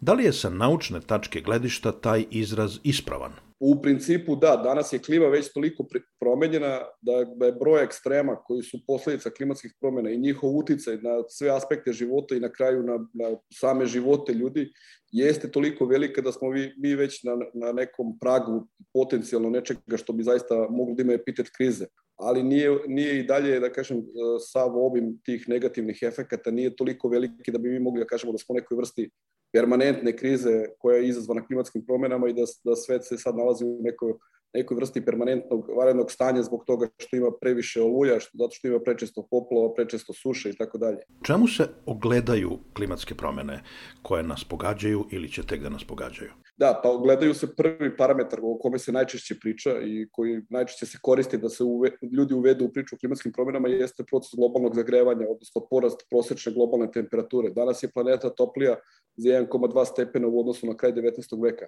da 0.02 0.14
li 0.14 0.24
je 0.24 0.34
sa 0.34 0.50
naučne 0.50 1.02
tačke 1.02 1.42
gledišta 1.42 1.92
taj 1.92 2.26
izraz 2.32 2.78
ispravan? 2.84 3.34
U 3.60 3.82
principu 3.82 4.36
da, 4.36 4.62
danas 4.64 4.94
je 4.94 5.00
klima 5.00 5.26
već 5.26 5.54
toliko 5.54 5.86
promenjena 6.20 6.80
da, 7.02 7.26
da 7.36 7.46
je 7.46 7.52
broj 7.52 7.84
ekstrema 7.84 8.36
koji 8.36 8.64
su 8.64 8.78
posledica 8.88 9.30
klimatskih 9.30 9.74
promjena 9.80 10.10
i 10.10 10.18
njihov 10.18 10.58
uticaj 10.58 10.98
na 10.98 11.24
sve 11.30 11.50
aspekte 11.50 11.94
života 11.94 12.36
i 12.36 12.40
na 12.40 12.52
kraju 12.52 12.84
na, 12.84 12.98
na 13.14 13.38
same 13.54 13.86
živote 13.86 14.34
ljudi 14.34 14.72
jeste 15.12 15.52
toliko 15.52 15.86
velika 15.86 16.22
da 16.22 16.32
smo 16.32 16.50
vi, 16.50 16.74
mi 16.78 16.96
već 16.96 17.24
na, 17.24 17.38
na 17.54 17.72
nekom 17.72 18.20
pragu 18.20 18.68
potencijalno 18.94 19.50
nečega 19.50 19.98
što 19.98 20.14
bi 20.14 20.24
zaista 20.24 20.68
mogli 20.70 20.96
da 20.96 21.04
ima 21.04 21.14
epitet 21.14 21.50
krize. 21.58 21.86
Ali 22.16 22.44
nije, 22.44 22.80
nije 22.88 23.20
i 23.20 23.24
dalje, 23.24 23.60
da 23.60 23.72
kažem, 23.72 24.04
sav 24.52 24.78
obim 24.86 25.20
tih 25.26 25.50
negativnih 25.50 26.00
efekata 26.02 26.52
nije 26.52 26.76
toliko 26.76 27.10
veliki 27.10 27.52
da 27.52 27.58
bi 27.58 27.70
mi 27.70 27.80
mogli 27.80 28.00
da 28.00 28.08
kažemo 28.08 28.32
da 28.32 28.38
smo 28.38 28.56
nekoj 28.56 28.78
vrsti 28.78 29.10
permanentne 29.54 30.16
krize 30.16 30.66
koja 30.80 30.98
je 30.98 31.08
izazvana 31.08 31.46
klimatskim 31.46 31.86
promenama 31.86 32.30
i 32.30 32.34
da, 32.34 32.44
da 32.64 32.76
svet 32.76 33.06
se 33.06 33.18
sad 33.18 33.36
nalazi 33.36 33.66
u 33.66 33.80
nekoj, 33.82 34.14
nekoj 34.54 34.76
vrsti 34.76 35.06
permanentnog 35.06 35.70
varenog 35.78 36.12
stanja 36.12 36.44
zbog 36.44 36.64
toga 36.66 36.88
što 36.98 37.16
ima 37.16 37.32
previše 37.42 37.82
oluja, 37.82 38.20
što, 38.20 38.38
zato 38.38 38.52
što 38.52 38.68
ima 38.68 38.80
prečesto 38.80 39.28
poplova, 39.32 39.74
prečesto 39.74 40.14
suše 40.14 40.50
i 40.50 40.56
tako 40.58 40.78
dalje. 40.78 40.98
Čemu 41.24 41.48
se 41.48 41.68
ogledaju 41.86 42.60
klimatske 42.74 43.16
promene 43.16 43.64
koje 44.02 44.24
nas 44.24 44.44
pogađaju 44.44 45.06
ili 45.12 45.32
će 45.32 45.44
tek 45.44 45.62
da 45.62 45.70
nas 45.70 45.84
pogađaju? 45.84 46.32
Da, 46.58 46.80
pa 46.84 46.90
gledaju 47.04 47.34
se 47.34 47.56
prvi 47.56 47.98
parametar 47.98 48.40
o 48.44 48.58
kome 48.58 48.80
se 48.80 48.92
najčešće 48.92 49.36
priča 49.42 49.72
i 49.82 50.08
koji 50.12 50.42
najčešće 50.50 50.86
se 50.86 50.98
koristi 51.02 51.38
da 51.38 51.50
se 51.50 51.64
uve, 51.64 51.92
ljudi 52.18 52.34
uvedu 52.34 52.66
u 52.66 52.72
priču 52.74 52.96
o 52.96 53.00
klimatskim 53.00 53.32
promjenama 53.32 53.68
jeste 53.68 54.04
proces 54.04 54.32
globalnog 54.38 54.76
zagrevanja, 54.76 55.28
odnosno 55.30 55.62
porast 55.70 56.08
prosečne 56.10 56.54
globalne 56.54 56.92
temperature. 56.92 57.50
Danas 57.50 57.84
je 57.84 57.92
planeta 57.94 58.30
toplija 58.30 58.76
za 59.16 59.30
1,2 59.30 59.86
stepena 59.86 60.28
u 60.28 60.40
odnosu 60.40 60.68
na 60.68 60.78
kraj 60.78 60.94
19. 60.94 61.44
veka. 61.44 61.66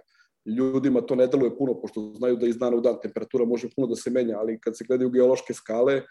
Ljudima 0.58 1.00
to 1.00 1.14
ne 1.14 1.26
deluje 1.26 1.56
puno, 1.56 1.80
pošto 1.80 2.12
znaju 2.16 2.36
da 2.36 2.46
iz 2.46 2.58
dana 2.58 2.76
u 2.76 2.80
dan 2.80 2.96
temperatura 3.02 3.44
može 3.44 3.68
puno 3.76 3.86
da 3.86 3.96
se 3.96 4.10
menja, 4.10 4.38
ali 4.38 4.60
kad 4.60 4.76
se 4.76 4.84
gledaju 4.88 5.10
geološke 5.10 5.54
skale, 5.54 6.02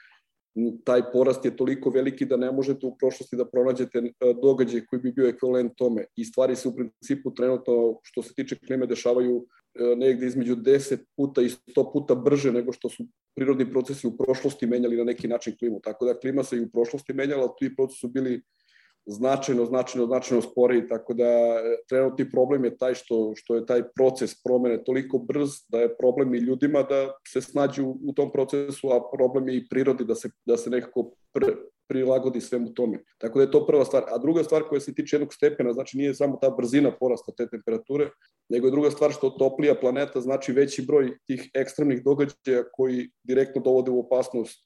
taj 0.83 1.11
porast 1.11 1.45
je 1.45 1.55
toliko 1.57 1.89
veliki 1.89 2.25
da 2.25 2.37
ne 2.37 2.51
možete 2.51 2.85
u 2.85 2.95
prošlosti 2.97 3.35
da 3.35 3.45
pronađete 3.45 3.99
e, 3.99 4.11
događaj 4.41 4.85
koji 4.85 5.01
bi 5.01 5.11
bio 5.11 5.27
ekvivalent 5.27 5.73
tome. 5.77 6.05
I 6.15 6.25
stvari 6.25 6.55
se 6.55 6.67
u 6.67 6.75
principu 6.75 7.33
trenutno, 7.33 7.99
što 8.03 8.21
se 8.21 8.33
tiče 8.33 8.57
klime, 8.67 8.87
dešavaju 8.87 9.45
e, 9.45 9.95
negde 9.95 10.27
između 10.27 10.55
10 10.55 10.97
puta 11.15 11.41
i 11.41 11.49
100 11.49 11.91
puta 11.93 12.15
brže 12.15 12.51
nego 12.51 12.73
što 12.73 12.89
su 12.89 13.03
prirodni 13.35 13.71
procesi 13.71 14.07
u 14.07 14.17
prošlosti 14.17 14.67
menjali 14.67 14.97
na 14.97 15.03
neki 15.03 15.27
način 15.27 15.57
klimu. 15.59 15.79
Tako 15.83 16.05
da 16.05 16.19
klima 16.19 16.43
se 16.43 16.57
i 16.57 16.61
u 16.61 16.69
prošlosti 16.69 17.13
menjala, 17.13 17.55
ti 17.59 17.75
procesi 17.75 17.99
su 17.99 18.07
bili 18.07 18.41
značajno, 19.09 19.65
značajno, 19.65 20.07
značajno 20.07 20.41
spori, 20.41 20.87
tako 20.87 21.13
da 21.13 21.23
e, 21.23 21.61
trenutni 21.89 22.31
problem 22.31 22.65
je 22.65 22.77
taj 22.77 22.93
što, 22.93 23.33
što 23.35 23.55
je 23.55 23.65
taj 23.65 23.83
proces 23.95 24.43
promene 24.43 24.83
toliko 24.83 25.17
brz 25.17 25.49
da 25.67 25.79
je 25.79 25.95
problem 25.97 26.35
i 26.35 26.37
ljudima 26.37 26.83
da 26.83 27.11
se 27.27 27.41
snađu 27.41 27.95
u 28.07 28.13
tom 28.13 28.31
procesu, 28.31 28.89
a 28.91 29.01
problem 29.11 29.49
je 29.49 29.57
i 29.57 29.67
prirodi 29.69 30.05
da 30.05 30.15
se, 30.15 30.29
da 30.45 30.57
se 30.57 30.69
nekako 30.69 31.11
pr, 31.33 31.45
prilagodi 31.89 32.41
svemu 32.41 32.73
tome. 32.73 32.99
Tako 33.17 33.39
da 33.39 33.43
je 33.43 33.51
to 33.51 33.65
prva 33.65 33.85
stvar. 33.85 34.03
A 34.07 34.17
druga 34.17 34.43
stvar 34.43 34.63
koja 34.63 34.79
se 34.79 34.93
tiče 34.93 35.15
jednog 35.15 35.33
stepena, 35.33 35.73
znači 35.73 35.97
nije 35.97 36.13
samo 36.13 36.37
ta 36.41 36.49
brzina 36.49 36.91
porasta 36.99 37.31
te 37.37 37.49
temperature, 37.49 38.09
nego 38.49 38.67
je 38.67 38.71
druga 38.71 38.91
stvar 38.91 39.11
što 39.11 39.29
toplija 39.29 39.75
planeta 39.75 40.21
znači 40.21 40.51
veći 40.51 40.85
broj 40.85 41.17
tih 41.25 41.49
ekstremnih 41.53 42.03
događaja 42.03 42.63
koji 42.73 43.09
direktno 43.23 43.61
dovode 43.61 43.91
u 43.91 43.99
opasnost 43.99 44.63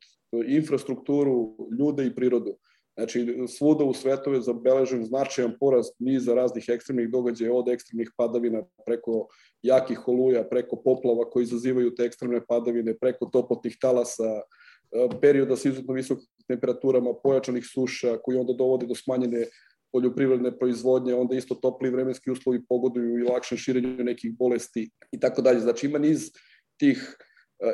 infrastrukturu, 0.47 1.55
ljude 1.79 2.05
i 2.05 2.15
prirodu. 2.15 2.57
Znači, 2.97 3.37
svuda 3.47 3.83
u 3.83 3.93
svetu 3.93 4.33
je 4.33 4.41
zabeležen 4.41 5.05
značajan 5.05 5.53
porast 5.59 5.95
niza 5.99 6.33
raznih 6.33 6.65
ekstremnih 6.69 7.09
događaja, 7.09 7.53
od 7.53 7.69
ekstremnih 7.69 8.11
padavina 8.17 8.63
preko 8.85 9.27
jakih 9.61 10.07
oluja, 10.07 10.43
preko 10.49 10.75
poplava 10.75 11.29
koji 11.29 11.43
izazivaju 11.43 11.95
te 11.95 12.03
ekstremne 12.03 12.41
padavine, 12.47 12.97
preko 12.97 13.25
toplotnih 13.25 13.77
talasa, 13.81 14.29
e, 14.33 15.07
perioda 15.21 15.55
sa 15.55 15.69
izuzetno 15.69 15.93
visokim 15.93 16.27
temperaturama, 16.47 17.13
pojačanih 17.23 17.65
suša 17.73 18.17
koji 18.17 18.37
onda 18.37 18.53
dovode 18.53 18.85
do 18.85 18.95
smanjene 18.95 19.47
poljoprivredne 19.91 20.57
proizvodnje, 20.59 21.15
onda 21.15 21.35
isto 21.35 21.55
topli 21.55 21.89
vremenski 21.89 22.31
uslovi 22.31 22.61
pogoduju 22.69 23.19
i 23.19 23.23
lakšem 23.23 23.57
širenju 23.57 24.03
nekih 24.03 24.37
bolesti 24.37 24.89
i 25.11 25.19
tako 25.19 25.41
dalje. 25.41 25.59
Znači 25.59 25.85
ima 25.85 25.99
niz 25.99 26.31
tih 26.77 27.17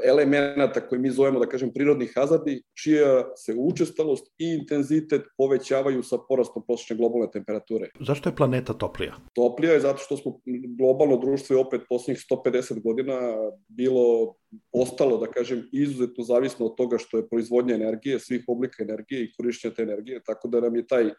elemenata 0.05 0.87
koje 0.87 0.99
mi 0.99 1.11
zovemo, 1.11 1.39
da 1.39 1.45
kažem, 1.49 1.71
prirodni 1.73 2.07
hazardi, 2.15 2.61
čija 2.83 3.35
se 3.35 3.55
učestalost 3.57 4.27
i 4.37 4.53
intenzitet 4.59 5.21
povećavaju 5.37 6.03
sa 6.03 6.17
porastom 6.27 6.63
prosječne 6.67 6.95
globalne 6.95 7.31
temperature. 7.31 7.89
Zašto 7.99 8.29
je 8.29 8.35
planeta 8.35 8.73
toplija? 8.73 9.15
Toplija 9.33 9.73
je 9.73 9.79
zato 9.79 9.97
što 9.97 10.17
smo 10.17 10.39
globalno 10.77 11.17
društvo 11.17 11.55
i 11.55 11.59
opet 11.59 11.81
poslednjih 11.89 12.25
150 12.31 12.83
godina 12.83 13.19
bilo 13.67 14.35
ostalo, 14.71 15.17
da 15.17 15.27
kažem, 15.27 15.63
izuzetno 15.73 16.23
zavisno 16.23 16.65
od 16.65 16.75
toga 16.77 16.97
što 16.97 17.17
je 17.17 17.27
proizvodnja 17.29 17.75
energije, 17.75 18.19
svih 18.19 18.43
oblika 18.47 18.83
energije 18.83 19.23
i 19.23 19.31
korišćenja 19.37 19.73
te 19.73 19.81
energije, 19.81 20.21
tako 20.25 20.47
da 20.47 20.59
nam 20.59 20.75
je 20.75 20.87
taj 20.87 21.09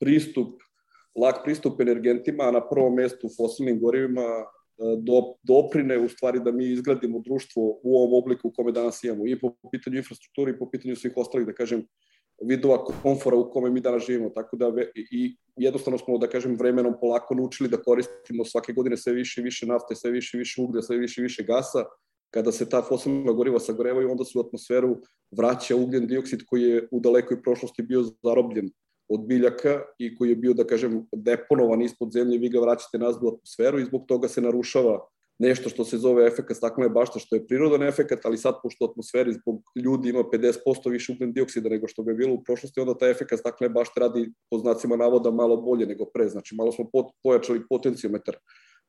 pristup 0.00 0.60
lak 1.16 1.44
pristup 1.44 1.80
energentima, 1.80 2.44
a 2.44 2.50
na 2.50 2.68
prvom 2.68 2.94
mestu 2.94 3.28
fosilnim 3.36 3.80
gorivima 3.80 4.44
do, 4.98 5.34
doprine 5.42 5.98
u 5.98 6.08
stvari 6.08 6.40
da 6.44 6.52
mi 6.52 6.66
izgradimo 6.72 7.18
društvo 7.18 7.62
u 7.82 7.96
ovom 7.96 8.14
obliku 8.14 8.48
u 8.48 8.52
kome 8.52 8.72
danas 8.72 9.04
imamo 9.04 9.26
i 9.26 9.38
po 9.40 9.54
pitanju 9.72 9.96
infrastrukture 9.96 10.52
i 10.52 10.58
po 10.58 10.70
pitanju 10.70 10.96
svih 10.96 11.12
ostalih, 11.16 11.46
da 11.46 11.52
kažem, 11.52 11.86
vidova 12.42 12.84
komfora 12.84 13.36
u 13.36 13.50
kome 13.50 13.70
mi 13.70 13.80
danas 13.80 14.06
živimo, 14.06 14.30
tako 14.30 14.56
da 14.56 14.72
i 14.96 15.36
jednostavno 15.56 15.98
smo, 15.98 16.18
da 16.18 16.26
kažem, 16.26 16.56
vremenom 16.56 16.94
polako 17.00 17.34
naučili 17.34 17.68
da 17.68 17.82
koristimo 17.82 18.44
svake 18.44 18.72
godine 18.72 18.96
sve 18.96 19.12
više 19.12 19.40
i 19.40 19.44
više 19.44 19.66
nafte, 19.66 19.94
sve 19.94 20.10
više 20.10 20.36
i 20.36 20.38
više 20.38 20.62
uglja, 20.62 20.82
sve 20.82 20.98
više 20.98 21.20
i 21.20 21.22
više 21.22 21.42
gasa, 21.42 21.84
kada 22.30 22.52
se 22.52 22.68
ta 22.68 22.82
fosilna 22.82 23.32
goriva 23.32 23.60
sagorevaju, 23.60 24.10
onda 24.10 24.24
se 24.24 24.38
u 24.38 24.40
atmosferu 24.40 24.96
vraća 25.30 25.76
ugljen 25.76 26.06
dioksid 26.06 26.44
koji 26.46 26.62
je 26.62 26.88
u 26.90 27.00
dalekoj 27.00 27.42
prošlosti 27.42 27.82
bio 27.82 28.02
zarobljen 28.22 28.70
od 29.10 29.26
biljaka 29.26 29.82
i 29.98 30.16
koji 30.16 30.28
je 30.28 30.36
bio, 30.36 30.52
da 30.54 30.64
kažem, 30.64 31.06
deponovan 31.12 31.82
ispod 31.82 32.12
zemlje, 32.12 32.38
vi 32.38 32.48
ga 32.48 32.60
vraćate 32.60 32.98
nazad 32.98 33.22
u 33.24 33.28
atmosferu 33.28 33.78
i 33.78 33.84
zbog 33.84 34.04
toga 34.08 34.28
se 34.28 34.40
narušava 34.40 35.00
nešto 35.40 35.68
što 35.68 35.84
se 35.84 35.98
zove 35.98 36.26
efekat 36.26 36.56
staklene 36.56 36.90
bašte, 36.92 37.18
što 37.18 37.36
je 37.36 37.46
prirodan 37.46 37.82
efekat, 37.82 38.24
ali 38.24 38.38
sad 38.38 38.54
pošto 38.62 38.84
atmosferi 38.84 39.32
zbog 39.32 39.62
ljudi 39.84 40.08
ima 40.08 40.20
50% 40.20 40.90
više 40.90 41.12
ugljen 41.12 41.32
dioksida 41.32 41.68
nego 41.68 41.88
što 41.88 42.02
ga 42.02 42.10
je 42.10 42.16
bilo 42.16 42.34
u 42.34 42.42
prošlosti, 42.44 42.80
onda 42.80 42.98
taj 42.98 43.10
efekat 43.10 43.38
staklene 43.38 43.72
bašte 43.72 44.00
radi 44.00 44.32
po 44.50 44.58
znacima 44.58 44.96
navoda 44.96 45.30
malo 45.30 45.56
bolje 45.56 45.86
nego 45.86 46.04
pre, 46.14 46.28
znači 46.28 46.54
malo 46.54 46.72
smo 46.72 46.90
pojačali 47.22 47.66
potencijometar 47.68 48.36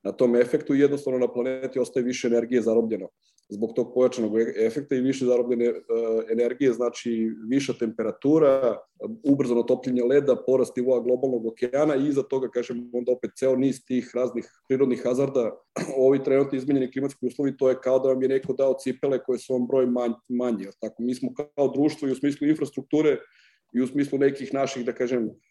na 0.03 0.11
tom 0.11 0.35
efektu 0.35 0.75
i 0.75 0.79
jednostavno 0.79 1.19
na 1.19 1.33
planeti 1.33 1.79
ostaje 1.79 2.03
više 2.03 2.27
energije 2.27 2.61
zarobljeno 2.61 3.07
zbog 3.51 3.73
tog 3.75 3.91
pojačanog 3.93 4.39
e- 4.39 4.53
efekta 4.65 4.95
i 4.95 5.01
više 5.01 5.25
zarobljene 5.25 5.69
uh, 5.69 5.75
energije, 6.31 6.73
znači 6.73 7.31
viša 7.49 7.73
temperatura, 7.73 8.77
ubrzano 9.23 9.63
topljenje 9.63 10.03
leda, 10.03 10.35
porast 10.45 10.75
nivoa 10.75 10.99
globalnog 10.99 11.45
okeana 11.45 11.95
i 11.95 12.07
iza 12.07 12.23
toga, 12.23 12.49
kažem, 12.49 12.89
onda 12.93 13.11
opet 13.11 13.31
ceo 13.35 13.55
niz 13.55 13.85
tih 13.85 14.11
raznih 14.13 14.45
prirodnih 14.67 15.01
hazarda, 15.03 15.51
ovi 16.07 16.23
trenutni 16.23 16.57
izmenjeni 16.57 16.91
klimatski 16.91 17.25
uslovi, 17.25 17.57
to 17.57 17.69
je 17.69 17.81
kao 17.83 17.99
da 17.99 18.09
vam 18.09 18.21
je 18.21 18.29
neko 18.29 18.53
dao 18.53 18.75
cipele 18.79 19.23
koje 19.23 19.39
su 19.39 19.53
vam 19.53 19.67
broj 19.67 19.85
manj, 19.85 20.13
manje. 20.29 20.67
Tako, 20.79 21.03
mi 21.03 21.15
smo 21.15 21.33
kao 21.55 21.67
društvo 21.67 22.07
i 22.07 22.11
u 22.11 22.15
smislu 22.15 22.47
infrastrukture 22.47 23.17
i 23.73 23.81
u 23.81 23.87
smislu 23.87 24.19
nekih 24.19 24.53
naših, 24.53 24.85
da 24.85 24.93
kažem, 24.93 25.29
E, 25.29 25.50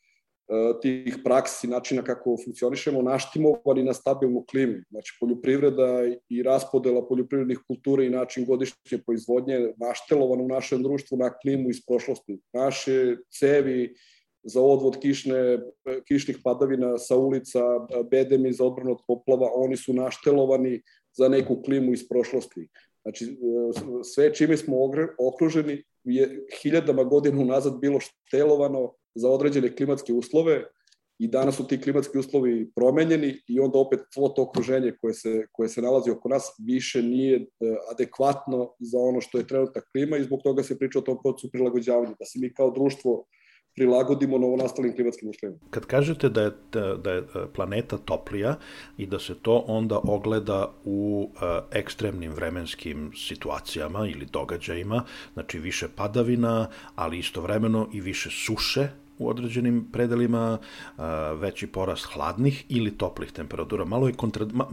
tih 0.82 1.18
praksi, 1.24 1.68
načina 1.68 2.02
kako 2.02 2.36
funkcionišemo, 2.44 3.02
naštimovani 3.02 3.84
na 3.84 3.94
stabilnu 3.94 4.44
klimu. 4.50 4.82
Znači, 4.90 5.16
poljoprivreda 5.20 5.88
i 6.28 6.42
raspodela 6.42 7.06
poljoprivrednih 7.08 7.58
kultura 7.66 8.04
i 8.04 8.10
način 8.10 8.44
godišnje 8.44 8.98
proizvodnje 9.06 9.58
naštelovan 9.76 10.40
u 10.40 10.48
našem 10.48 10.82
društvu 10.82 11.18
na 11.18 11.30
klimu 11.38 11.70
iz 11.70 11.86
prošlosti. 11.86 12.40
Naše 12.52 13.16
cevi 13.38 13.94
za 14.42 14.62
odvod 14.62 14.98
kišne, 15.00 15.58
kišnih 16.08 16.38
padavina 16.44 16.98
sa 16.98 17.16
ulica, 17.16 17.60
bedemi 18.10 18.52
za 18.52 18.64
odbranu 18.64 18.92
od 18.92 18.98
poplava, 19.06 19.50
oni 19.54 19.76
su 19.76 19.94
naštelovani 19.94 20.82
za 21.16 21.28
neku 21.28 21.62
klimu 21.62 21.92
iz 21.92 22.08
prošlosti. 22.08 22.68
Znači, 23.02 23.24
e, 23.24 23.34
sve 24.04 24.34
čime 24.34 24.56
smo 24.56 24.76
okruženi 25.18 25.82
je 26.04 26.46
hiljadama 26.62 27.04
godina 27.04 27.40
unazad 27.40 27.80
bilo 27.80 28.00
štelovano 28.00 28.94
za 29.14 29.30
određene 29.30 29.76
klimatske 29.76 30.12
uslove 30.12 30.64
i 31.18 31.28
danas 31.28 31.56
su 31.56 31.66
ti 31.66 31.80
klimatski 31.80 32.18
uslovi 32.18 32.70
promenjeni 32.76 33.34
i 33.48 33.60
onda 33.60 33.78
opet 33.78 34.00
svo 34.14 34.28
to 34.28 34.42
okruženje 34.42 34.92
koje 35.00 35.14
se, 35.14 35.46
koje 35.52 35.68
se 35.68 35.82
nalazi 35.82 36.10
oko 36.10 36.28
nas 36.28 36.44
više 36.66 37.02
nije 37.02 37.36
e, 37.36 37.46
adekvatno 37.92 38.74
za 38.78 38.98
ono 38.98 39.20
što 39.20 39.38
je 39.38 39.46
trenutna 39.46 39.82
klima 39.92 40.16
i 40.16 40.24
zbog 40.24 40.40
toga 40.44 40.62
se 40.62 40.78
priča 40.78 40.98
o 40.98 41.02
tom 41.02 41.18
procesu 41.22 41.50
prilagođavanja, 41.52 42.14
da 42.18 42.24
se 42.24 42.38
mi 42.38 42.54
kao 42.54 42.70
društvo 42.70 43.26
prilagodimo 43.74 44.38
novonastalim 44.38 44.94
klimatskim 44.94 45.28
uslovima. 45.28 45.60
Kad 45.70 45.86
kažete 45.86 46.28
da 46.28 46.42
je, 46.42 46.50
da, 46.72 46.94
da 46.96 47.12
je 47.12 47.22
planeta 47.54 47.98
toplija 47.98 48.56
i 48.98 49.06
da 49.06 49.18
se 49.18 49.34
to 49.34 49.64
onda 49.66 50.00
ogleda 50.04 50.72
u 50.84 51.30
uh, 51.32 51.40
ekstremnim 51.72 52.32
vremenskim 52.32 53.12
situacijama 53.16 54.06
ili 54.06 54.26
događajima, 54.26 55.04
znači 55.34 55.58
više 55.58 55.88
padavina, 55.96 56.68
ali 56.94 57.18
istovremeno 57.18 57.88
i 57.92 58.00
više 58.00 58.30
suše, 58.30 58.88
u 59.20 59.28
određenim 59.28 59.88
predelima 59.92 60.58
veći 61.36 61.66
porast 61.66 62.04
hladnih 62.04 62.64
ili 62.68 62.98
toplih 62.98 63.32
temperatura. 63.32 63.84
Malo 63.84 64.06
je 64.06 64.14
kontra... 64.14 64.46
Ma, 64.52 64.66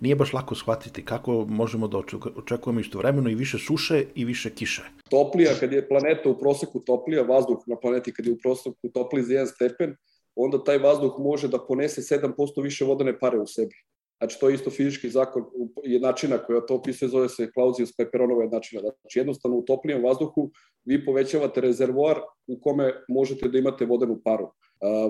nije 0.00 0.16
baš 0.16 0.32
lako 0.32 0.54
shvatiti 0.54 1.04
kako 1.04 1.44
možemo 1.48 1.88
da 1.88 1.98
očekujemo 2.36 2.80
istovremeno 2.80 3.30
i 3.30 3.34
više 3.34 3.58
suše 3.58 4.04
i 4.14 4.24
više 4.24 4.50
kiše. 4.50 4.82
Toplija, 5.10 5.52
kad 5.60 5.72
je 5.72 5.88
planeta 5.88 6.28
u 6.28 6.38
proseku 6.38 6.80
toplija, 6.80 7.22
vazduh 7.22 7.58
na 7.66 7.76
planeti 7.76 8.12
kad 8.12 8.26
je 8.26 8.32
u 8.32 8.38
proseku 8.42 8.88
topliji 8.94 9.24
za 9.24 9.32
jedan 9.32 9.46
stepen, 9.46 9.96
onda 10.34 10.64
taj 10.64 10.78
vazduh 10.78 11.14
može 11.18 11.48
da 11.48 11.58
ponese 11.58 12.00
7% 12.00 12.62
više 12.62 12.84
vodene 12.84 13.18
pare 13.18 13.38
u 13.38 13.46
sebi. 13.46 13.74
Znači, 14.18 14.40
to 14.40 14.48
je 14.48 14.54
isto 14.54 14.70
fizički 14.70 15.08
zakon 15.10 15.44
jednačina 15.84 16.38
koja 16.38 16.60
to 16.60 16.74
opisuje, 16.74 17.08
zove 17.08 17.28
se 17.28 17.50
Clausius 17.54 17.96
Pepperonova 17.96 18.42
jednačina. 18.42 18.80
Znači, 18.80 19.18
jednostavno 19.18 19.56
u 19.56 19.64
toplijem 19.64 20.04
vazduhu 20.04 20.50
vi 20.84 21.04
povećavate 21.04 21.60
rezervoar 21.60 22.20
u 22.46 22.60
kome 22.60 22.92
možete 23.08 23.48
da 23.48 23.58
imate 23.58 23.86
vodenu 23.86 24.20
paru. 24.24 24.50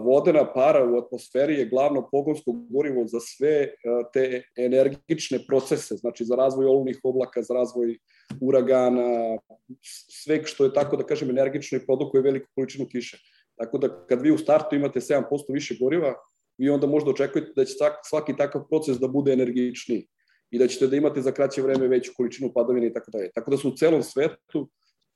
Vodena 0.03 0.53
para 0.53 0.85
u 0.85 0.97
atmosferi 0.99 1.55
je 1.55 1.69
glavno 1.69 2.09
pogonsko 2.13 2.53
gorivo 2.71 3.07
za 3.07 3.21
sve 3.21 3.69
te 4.13 4.43
energične 4.57 5.39
procese, 5.49 5.95
znači 5.95 6.25
za 6.25 6.37
razvoj 6.37 6.67
oluvnih 6.67 7.01
oblaka, 7.03 7.43
za 7.43 7.55
razvoj 7.55 7.99
uragana, 8.41 9.39
sve 10.25 10.45
što 10.45 10.65
je 10.65 10.73
tako 10.73 10.97
da 10.97 11.07
kažem 11.07 11.31
energično 11.31 11.79
i 11.79 11.87
produkuje 11.87 12.23
veliku 12.23 12.47
količinu 12.55 12.87
kiše. 12.87 13.19
Tako 13.57 13.79
da 13.79 14.07
kad 14.07 14.23
vi 14.23 14.31
u 14.31 14.39
startu 14.39 14.77
imate 14.77 15.01
7% 15.01 15.23
više 15.49 15.77
goriva, 15.81 16.15
vi 16.59 16.71
onda 16.71 16.87
možda 16.87 17.11
očekujete 17.11 17.53
da 17.57 17.65
će 17.65 17.75
svaki 18.05 18.37
takav 18.37 18.69
proces 18.69 18.99
da 18.99 19.09
bude 19.09 19.33
energičniji 19.33 20.07
i 20.51 20.59
da 20.59 20.69
ćete 20.69 20.87
da 20.87 20.97
imate 20.97 21.21
za 21.21 21.33
kraće 21.33 21.63
vreme 21.63 21.89
veću 21.89 22.13
količinu 22.17 22.53
padavina 22.55 22.87
i 22.87 22.93
tako 22.93 23.11
dalje. 23.11 23.31
Tako 23.35 23.51
da 23.51 23.57
su 23.57 23.69
u 23.69 23.77
celom 23.77 24.03
svetu 24.03 24.69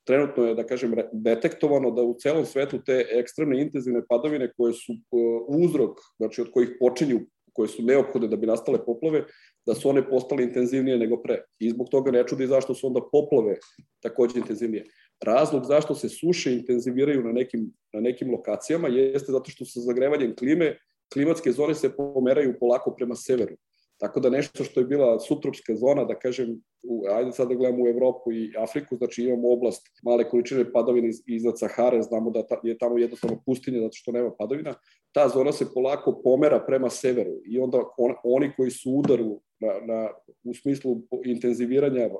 trenutno 0.03 0.45
je, 0.45 0.55
da 0.55 0.63
kažem, 0.65 0.93
detektovano 1.11 1.91
da 1.91 2.03
u 2.03 2.15
celom 2.19 2.45
svetu 2.45 2.79
te 2.85 3.05
ekstremne 3.11 3.61
intenzivne 3.61 4.01
padavine 4.09 4.51
koje 4.57 4.73
su 4.73 4.93
uh, 4.93 5.59
uzrok, 5.65 5.97
znači 6.17 6.41
od 6.41 6.51
kojih 6.51 6.69
počinju, 6.79 7.19
koje 7.53 7.67
su 7.67 7.83
neophodne 7.83 8.27
da 8.27 8.35
bi 8.35 8.47
nastale 8.47 8.79
poplave, 8.85 9.25
da 9.65 9.75
su 9.75 9.89
one 9.89 10.09
postale 10.09 10.43
intenzivnije 10.43 10.97
nego 10.97 11.21
pre. 11.21 11.41
I 11.59 11.69
zbog 11.69 11.89
toga 11.91 12.11
ne 12.11 12.23
čudi 12.27 12.47
zašto 12.47 12.73
su 12.73 12.87
onda 12.87 13.01
poplave 13.11 13.57
takođe 13.99 14.39
intenzivnije. 14.39 14.85
Razlog 15.23 15.65
zašto 15.65 15.95
se 15.95 16.09
suše 16.09 16.53
intenziviraju 16.53 17.23
na 17.23 17.31
nekim, 17.31 17.71
na 17.93 18.01
nekim 18.01 18.31
lokacijama 18.31 18.87
jeste 18.87 19.31
zato 19.31 19.51
što 19.51 19.65
sa 19.65 19.79
zagrevanjem 19.79 20.35
klime 20.35 20.77
klimatske 21.13 21.51
zone 21.51 21.75
se 21.75 21.95
pomeraju 21.95 22.57
polako 22.59 22.95
prema 22.97 23.15
severu. 23.15 23.55
Tako 24.01 24.19
da 24.19 24.29
nešto 24.29 24.63
što 24.63 24.79
je 24.79 24.85
bila 24.85 25.19
subtropska 25.19 25.75
zona, 25.75 26.03
da 26.05 26.19
kažem, 26.19 26.61
u, 26.83 27.03
ajde 27.09 27.31
sad 27.31 27.49
da 27.49 27.55
gledamo 27.55 27.83
u 27.83 27.87
Evropu 27.87 28.31
i 28.31 28.53
Afriku, 28.57 28.97
znači 28.97 29.23
imamo 29.23 29.51
oblast 29.51 29.87
male 30.03 30.29
količine 30.29 30.71
padavina 30.71 31.07
iz, 31.07 31.21
iznad 31.27 31.59
Sahare, 31.59 32.01
znamo 32.01 32.31
da 32.31 32.47
ta, 32.47 32.57
je 32.63 32.77
tamo 32.77 32.97
jednostavno 32.97 33.41
pustinja 33.45 33.79
zato 33.79 33.93
što 33.93 34.11
nema 34.11 34.31
padavina, 34.39 34.73
ta 35.11 35.27
zona 35.29 35.51
se 35.51 35.73
polako 35.73 36.21
pomera 36.23 36.63
prema 36.67 36.89
severu 36.89 37.31
i 37.45 37.59
onda 37.59 37.77
on, 37.97 38.13
oni 38.23 38.51
koji 38.57 38.71
su 38.71 38.91
udaru 38.91 39.41
na, 39.59 39.93
na, 39.93 40.09
u 40.43 40.53
smislu 40.53 41.01
intenziviranja 41.25 42.05
uh, 42.05 42.13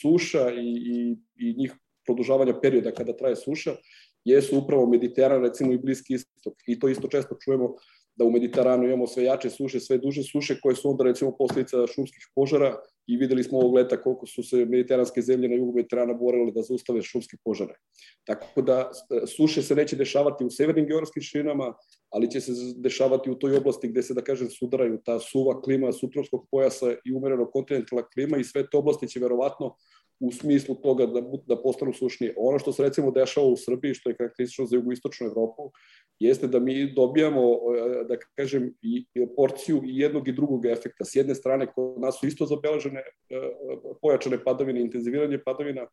suša 0.00 0.50
i, 0.50 0.68
i, 0.94 1.16
i 1.36 1.54
njih 1.56 1.74
produžavanja 2.06 2.60
perioda 2.62 2.92
kada 2.92 3.16
traje 3.16 3.36
suša, 3.36 3.76
jesu 4.24 4.58
upravo 4.58 4.86
Mediteran, 4.86 5.42
recimo 5.42 5.72
i 5.72 5.78
Bliski 5.78 6.14
istok. 6.14 6.54
I 6.66 6.78
to 6.78 6.88
isto 6.88 7.08
često 7.08 7.36
čujemo 7.44 7.74
da 8.16 8.24
u 8.24 8.30
Mediteranu 8.30 8.84
imamo 8.84 9.06
sve 9.06 9.24
jače 9.24 9.50
suše, 9.50 9.80
sve 9.80 9.98
duže 9.98 10.22
suše 10.22 10.60
koje 10.62 10.76
su 10.76 10.90
onda 10.90 11.04
recimo 11.04 11.36
posljedica 11.36 11.86
šumskih 11.86 12.28
požara 12.34 12.76
i 13.06 13.16
videli 13.16 13.44
smo 13.44 13.58
ovog 13.58 13.74
leta 13.74 14.02
koliko 14.02 14.26
su 14.26 14.42
se 14.42 14.64
mediteranske 14.64 15.22
zemlje 15.22 15.48
na 15.48 15.54
jugu 15.54 15.72
Mediterana 15.72 16.14
borile 16.14 16.52
da 16.52 16.62
zaustave 16.62 17.02
šumske 17.02 17.36
požare. 17.44 17.74
Tako 18.24 18.62
da 18.62 18.90
e, 18.90 19.26
suše 19.26 19.62
se 19.62 19.74
neće 19.74 19.96
dešavati 19.96 20.44
u 20.44 20.50
severnim 20.50 20.86
geografskim 20.86 21.22
širinama, 21.22 21.74
ali 22.14 22.30
će 22.30 22.40
se 22.40 22.52
dešavati 22.76 23.30
u 23.30 23.34
toj 23.34 23.56
oblasti 23.56 23.88
gde 23.88 24.02
se, 24.02 24.14
da 24.14 24.22
kažem, 24.22 24.50
sudaraju 24.50 25.00
ta 25.04 25.18
suva 25.18 25.60
klima 25.62 25.92
subtropskog 25.92 26.46
pojasa 26.50 26.92
i 27.04 27.14
umereno 27.14 27.50
kontinentalna 27.50 28.04
klima 28.14 28.38
i 28.38 28.44
sve 28.44 28.62
te 28.70 28.76
oblasti 28.76 29.08
će 29.08 29.20
verovatno 29.20 29.74
u 30.20 30.32
smislu 30.32 30.74
toga 30.74 31.06
da, 31.06 31.22
da 31.46 31.56
postanu 31.62 31.92
sušnije. 31.92 32.34
Ono 32.36 32.58
što 32.58 32.72
se 32.72 32.82
recimo 32.82 33.10
dešava 33.10 33.46
u 33.46 33.56
Srbiji, 33.56 33.94
što 33.94 34.10
je 34.10 34.16
karakteristično 34.16 34.66
za 34.66 34.76
jugoistočnu 34.76 35.26
Evropu, 35.26 35.70
jeste 36.18 36.46
da 36.46 36.60
mi 36.60 36.92
dobijamo, 36.94 37.42
e, 37.42 38.04
da 38.08 38.16
kažem, 38.36 38.70
i 38.82 39.06
porciju 39.36 39.82
i 39.84 39.98
jednog 39.98 40.28
i 40.28 40.32
drugog 40.32 40.66
efekta. 40.66 41.04
S 41.04 41.16
jedne 41.16 41.34
strane, 41.34 41.66
kod 41.66 42.00
nas 42.00 42.20
su 42.20 42.26
isto 42.26 42.46
zabeležene 42.46 43.00
e, 43.00 43.04
pojačane 44.02 44.44
padavine, 44.44 44.80
intenziviranje 44.80 45.42
padavina, 45.44 45.86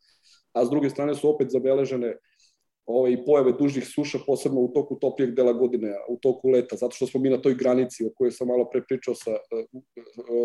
a 0.54 0.66
s 0.66 0.70
druge 0.70 0.90
strane 0.90 1.16
su 1.16 1.30
opet 1.30 1.50
zabeležene 1.50 2.18
ove, 2.92 3.14
i 3.14 3.26
pojave 3.26 3.52
dužih 3.60 3.88
suša, 3.88 4.20
posebno 4.28 4.62
u 4.62 4.72
toku 4.74 4.96
toplijeg 4.96 5.36
dela 5.36 5.54
godine, 5.54 5.94
u 6.10 6.18
toku 6.18 6.50
leta, 6.50 6.76
zato 6.76 6.96
što 6.96 7.08
smo 7.08 7.22
mi 7.22 7.30
na 7.30 7.42
toj 7.42 7.56
granici 7.56 8.06
o 8.06 8.12
kojoj 8.16 8.32
sam 8.32 8.48
malo 8.48 8.70
pre 8.72 8.82
pričao 8.88 9.16
sa, 9.16 9.32
e, 9.32 9.66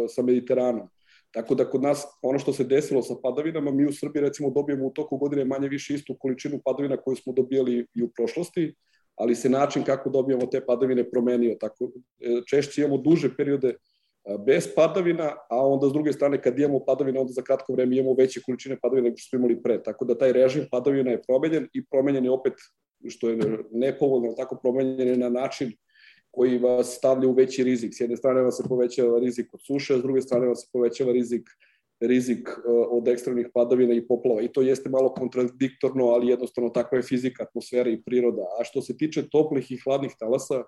sa 0.09 0.23
Mediteranom. 0.23 0.89
Tako 1.31 1.55
da 1.55 1.71
kod 1.71 1.83
nas 1.83 2.05
ono 2.23 2.39
što 2.39 2.53
se 2.53 2.65
desilo 2.65 3.03
sa 3.03 3.15
padavinama, 3.23 3.71
mi 3.71 3.87
u 3.87 3.93
Srbiji 3.93 4.21
recimo 4.21 4.51
dobijemo 4.51 4.87
u 4.87 4.91
toku 4.91 5.17
godine 5.17 5.45
manje 5.45 5.69
više 5.69 5.95
istu 5.95 6.17
količinu 6.19 6.61
padavina 6.65 6.97
koju 6.97 7.17
smo 7.17 7.33
dobijali 7.33 7.87
i 7.95 8.03
u 8.03 8.09
prošlosti, 8.17 8.75
ali 9.15 9.35
se 9.35 9.49
način 9.49 9.83
kako 9.83 10.11
dobijamo 10.11 10.47
te 10.47 10.61
padavine 10.67 11.11
promenio. 11.11 11.57
Tako, 11.61 11.91
e, 12.21 12.41
češće 12.51 12.81
imamo 12.81 12.99
duže 12.99 13.37
periode 13.37 13.75
bez 14.47 14.69
padavina, 14.75 15.35
a 15.51 15.67
onda 15.67 15.89
s 15.89 15.93
druge 15.93 16.13
strane 16.13 16.43
kad 16.43 16.59
imamo 16.59 16.85
padavine, 16.85 17.21
onda 17.21 17.33
za 17.33 17.43
kratko 17.43 17.73
vreme 17.73 17.97
imamo 17.97 18.15
veće 18.19 18.41
količine 18.47 18.79
padavina 18.83 19.05
nego 19.05 19.17
što 19.17 19.29
smo 19.29 19.39
imali 19.39 19.63
pre. 19.63 19.83
Tako 19.83 20.05
da 20.05 20.19
taj 20.19 20.33
režim 20.33 20.67
padavina 20.71 21.11
je 21.11 21.23
promenjen 21.23 21.69
i 21.73 21.85
promenjen 21.85 22.25
je 22.25 22.31
opet, 22.31 22.53
što 23.09 23.31
je 23.31 23.59
nepovoljno, 23.71 24.35
tako 24.37 24.59
promenjen 24.63 25.09
je 25.09 25.17
na 25.17 25.29
način 25.29 25.73
koji 26.31 26.59
vas 26.59 26.97
stavlja 26.97 27.29
u 27.29 27.33
veći 27.33 27.65
rizik. 27.65 27.95
S 27.95 28.01
jedne 28.01 28.17
strane 28.17 28.43
vas 28.43 28.57
se 28.57 28.69
povećava 28.69 29.19
rizik 29.19 29.55
od 29.55 29.61
suše, 29.67 29.95
a 29.95 29.99
s 29.99 30.03
druge 30.03 30.21
strane 30.21 30.47
vas 30.47 30.61
se 30.61 30.69
povećava 30.73 31.13
rizik 31.13 31.49
rizik 32.01 32.49
e, 32.49 32.71
od 32.91 33.09
ekstremnih 33.09 33.47
padavina 33.55 33.95
i 33.95 34.07
poplava. 34.07 34.43
I 34.43 34.49
to 34.53 34.63
jeste 34.63 34.91
malo 34.91 35.15
kontradiktorno, 35.15 36.05
ali 36.05 36.29
jednostavno 36.29 36.71
takva 36.71 36.99
je 36.99 37.03
fizika, 37.03 37.43
atmosfera 37.43 37.91
i 37.91 38.03
priroda. 38.03 38.43
A 38.61 38.65
što 38.65 38.83
se 38.83 38.97
tiče 38.97 39.29
toplih 39.29 39.73
i 39.73 39.79
hladnih 39.85 40.13
talasa, 40.19 40.63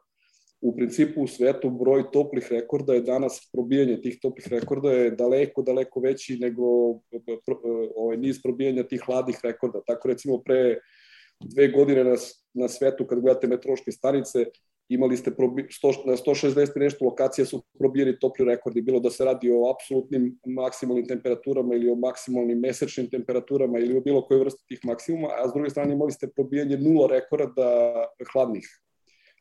u 0.60 0.76
principu 0.76 1.22
u 1.22 1.26
svetu 1.26 1.70
broj 1.70 2.10
toplih 2.12 2.46
rekorda 2.50 2.94
je 2.94 3.00
danas, 3.00 3.50
probijanje 3.52 4.00
tih 4.00 4.18
toplih 4.22 4.48
rekorda 4.50 4.92
je 4.92 5.10
daleko, 5.10 5.62
daleko 5.62 6.00
veći 6.00 6.38
nego 6.40 6.64
ovaj, 7.96 8.16
niz 8.16 8.42
probijanja 8.42 8.82
tih 8.82 9.02
hladnih 9.06 9.38
rekorda. 9.42 9.80
Tako 9.86 10.08
recimo 10.08 10.42
pre 10.42 10.78
dve 11.40 11.68
godine 11.68 12.04
na, 12.04 12.16
na 12.54 12.68
svetu, 12.68 13.06
kad 13.06 13.20
gledate 13.20 13.46
metroške 13.46 13.92
stanice, 13.92 14.44
imali 14.88 15.16
ste 15.16 15.30
probi, 15.30 15.62
100, 15.62 16.06
na 16.06 16.16
160 16.16 16.78
nešto 16.80 17.04
lokacija 17.04 17.44
su 17.44 17.62
probijeni 17.78 18.18
topli 18.18 18.44
rekordi, 18.44 18.82
bilo 18.82 19.00
da 19.00 19.10
se 19.10 19.24
radi 19.24 19.50
o 19.50 19.70
apsolutnim 19.70 20.38
maksimalnim 20.46 21.06
temperaturama 21.06 21.74
ili 21.74 21.90
o 21.90 21.94
maksimalnim 21.94 22.58
mesečnim 22.58 23.10
temperaturama 23.10 23.78
ili 23.78 23.96
o 23.96 24.00
bilo 24.00 24.22
kojoj 24.26 24.40
vrsti 24.40 24.64
tih 24.68 24.80
maksimuma, 24.84 25.28
a 25.28 25.48
s 25.48 25.52
druge 25.54 25.70
strane 25.70 25.92
imali 25.92 26.12
ste 26.12 26.28
probijanje 26.36 26.78
nula 26.78 27.06
rekorda 27.06 27.92
hladnih. 28.32 28.68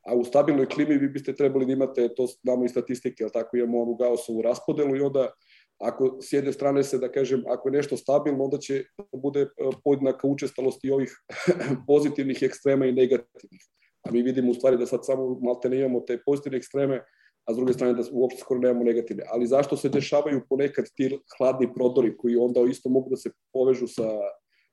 A 0.08 0.16
u 0.16 0.24
stabilnoj 0.24 0.66
klimi 0.66 0.98
vi 0.98 1.10
biste 1.10 1.36
trebali 1.36 1.66
da 1.66 1.74
imate, 1.74 2.08
to 2.16 2.26
znamo 2.26 2.66
i 2.66 2.70
statistike, 2.70 3.24
ali 3.24 3.32
tako 3.32 3.58
imamo 3.58 3.82
onu 3.82 3.96
Gaussovu 3.96 4.42
raspodelu 4.42 4.96
i 4.96 5.02
onda 5.02 5.32
ako 5.78 6.18
s 6.22 6.34
jedne 6.34 6.54
strane 6.54 6.84
se, 6.84 6.98
da 6.98 7.12
kažem, 7.12 7.44
ako 7.48 7.70
je 7.70 7.74
nešto 7.74 7.98
stabilno, 7.98 8.44
onda 8.44 8.58
će 8.58 8.84
da 8.98 9.18
bude 9.18 9.42
e, 9.42 9.48
podjednaka 9.84 10.28
učestalost 10.28 10.84
i 10.84 10.92
ovih 10.92 11.12
pozitivnih 11.88 12.44
ekstrema 12.44 12.86
i 12.86 12.92
negativnih 12.92 13.62
a 14.08 14.12
mi 14.12 14.22
vidimo 14.22 14.52
u 14.52 14.54
stvari 14.54 14.78
da 14.78 14.86
sad 14.86 15.06
samo 15.06 15.40
malte 15.42 15.70
ne 15.70 15.80
imamo 15.80 16.00
te 16.00 16.20
pozitivne 16.26 16.58
ekstreme, 16.58 17.04
a 17.46 17.54
s 17.54 17.56
druge 17.56 17.74
strane 17.74 17.94
da 17.94 18.04
uopšte 18.12 18.42
skoro 18.42 18.60
nemamo 18.60 18.84
negativne. 18.84 19.24
Ali 19.28 19.48
zašto 19.48 19.78
se 19.78 19.90
dešavaju 19.90 20.42
ponekad 20.50 20.86
ti 20.96 21.20
hladni 21.38 21.74
prodori 21.74 22.18
koji 22.18 22.36
onda 22.36 22.62
isto 22.70 22.90
mogu 22.90 23.10
da 23.10 23.18
se 23.18 23.32
povežu 23.54 23.88
sa, 23.88 24.10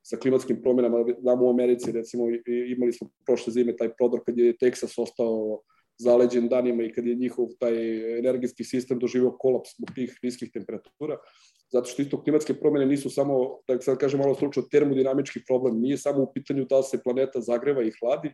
sa 0.05 0.17
klimatskim 0.17 0.63
promenama? 0.63 1.05
Znamo 1.21 1.47
u 1.47 1.51
Americi, 1.51 1.93
recimo, 1.93 2.25
imali 2.77 2.93
smo 2.93 3.09
prošle 3.27 3.53
zime 3.53 3.77
taj 3.77 3.95
prodor 3.97 4.21
kad 4.27 4.39
je 4.39 4.57
Teksas 4.57 4.99
ostao 4.99 5.61
zaleđen 5.99 6.49
danima 6.49 6.83
i 6.83 6.93
kad 6.93 7.07
je 7.07 7.15
njihov 7.15 7.49
taj 7.59 7.75
energijski 8.19 8.65
sistem 8.65 8.99
doživio 8.99 9.37
kolaps 9.39 9.71
zbog 9.79 9.91
tih 9.95 10.19
niskih 10.23 10.51
temperatura 10.53 11.19
zato 11.75 11.91
što 11.91 12.03
isto 12.03 12.23
klimatske 12.23 12.55
promene 12.55 12.87
nisu 12.87 13.11
samo, 13.11 13.59
da 13.69 13.81
sad 13.81 13.99
kažem 13.99 14.21
malo 14.21 14.35
slučno, 14.35 14.63
termodinamički 14.71 15.41
problem, 15.47 15.81
nije 15.81 15.99
samo 15.99 16.23
u 16.23 16.33
pitanju 16.35 16.67
da 16.71 16.83
se 16.83 17.03
planeta 17.03 17.41
zagreva 17.41 17.83
i 17.83 17.93
hladi, 17.99 18.31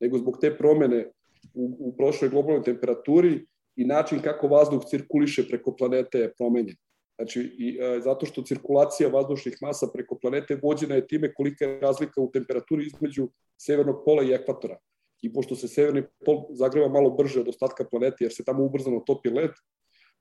nego 0.00 0.18
zbog 0.18 0.38
te 0.40 0.52
promene 0.58 1.10
u, 1.54 1.64
u 1.78 1.96
prošloj 1.96 2.30
globalnoj 2.30 2.62
temperaturi 2.62 3.46
i 3.76 3.84
način 3.84 4.20
kako 4.22 4.48
vazduh 4.48 4.84
cirkuliše 4.90 5.48
preko 5.48 5.74
planete 5.76 6.18
je 6.18 6.32
promenjen. 6.38 6.76
Znači, 7.16 7.40
i, 7.58 7.78
e, 7.80 8.00
zato 8.00 8.26
što 8.26 8.42
cirkulacija 8.42 9.08
vazdušnih 9.08 9.58
masa 9.62 9.86
preko 9.92 10.18
planete 10.22 10.58
vođena 10.62 10.94
je 10.94 11.06
time 11.06 11.34
kolika 11.34 11.64
je 11.64 11.80
razlika 11.80 12.20
u 12.20 12.30
temperaturi 12.30 12.86
između 12.86 13.28
severnog 13.60 14.02
pola 14.04 14.22
i 14.22 14.32
ekvatora. 14.32 14.78
I 15.22 15.32
pošto 15.32 15.56
se 15.56 15.68
severni 15.68 16.02
pol 16.24 16.46
zagreva 16.50 16.88
malo 16.88 17.10
brže 17.10 17.40
od 17.40 17.48
ostatka 17.48 17.84
planete, 17.90 18.24
jer 18.24 18.32
se 18.32 18.44
tamo 18.44 18.64
ubrzano 18.64 19.00
topi 19.06 19.30
led, 19.30 19.50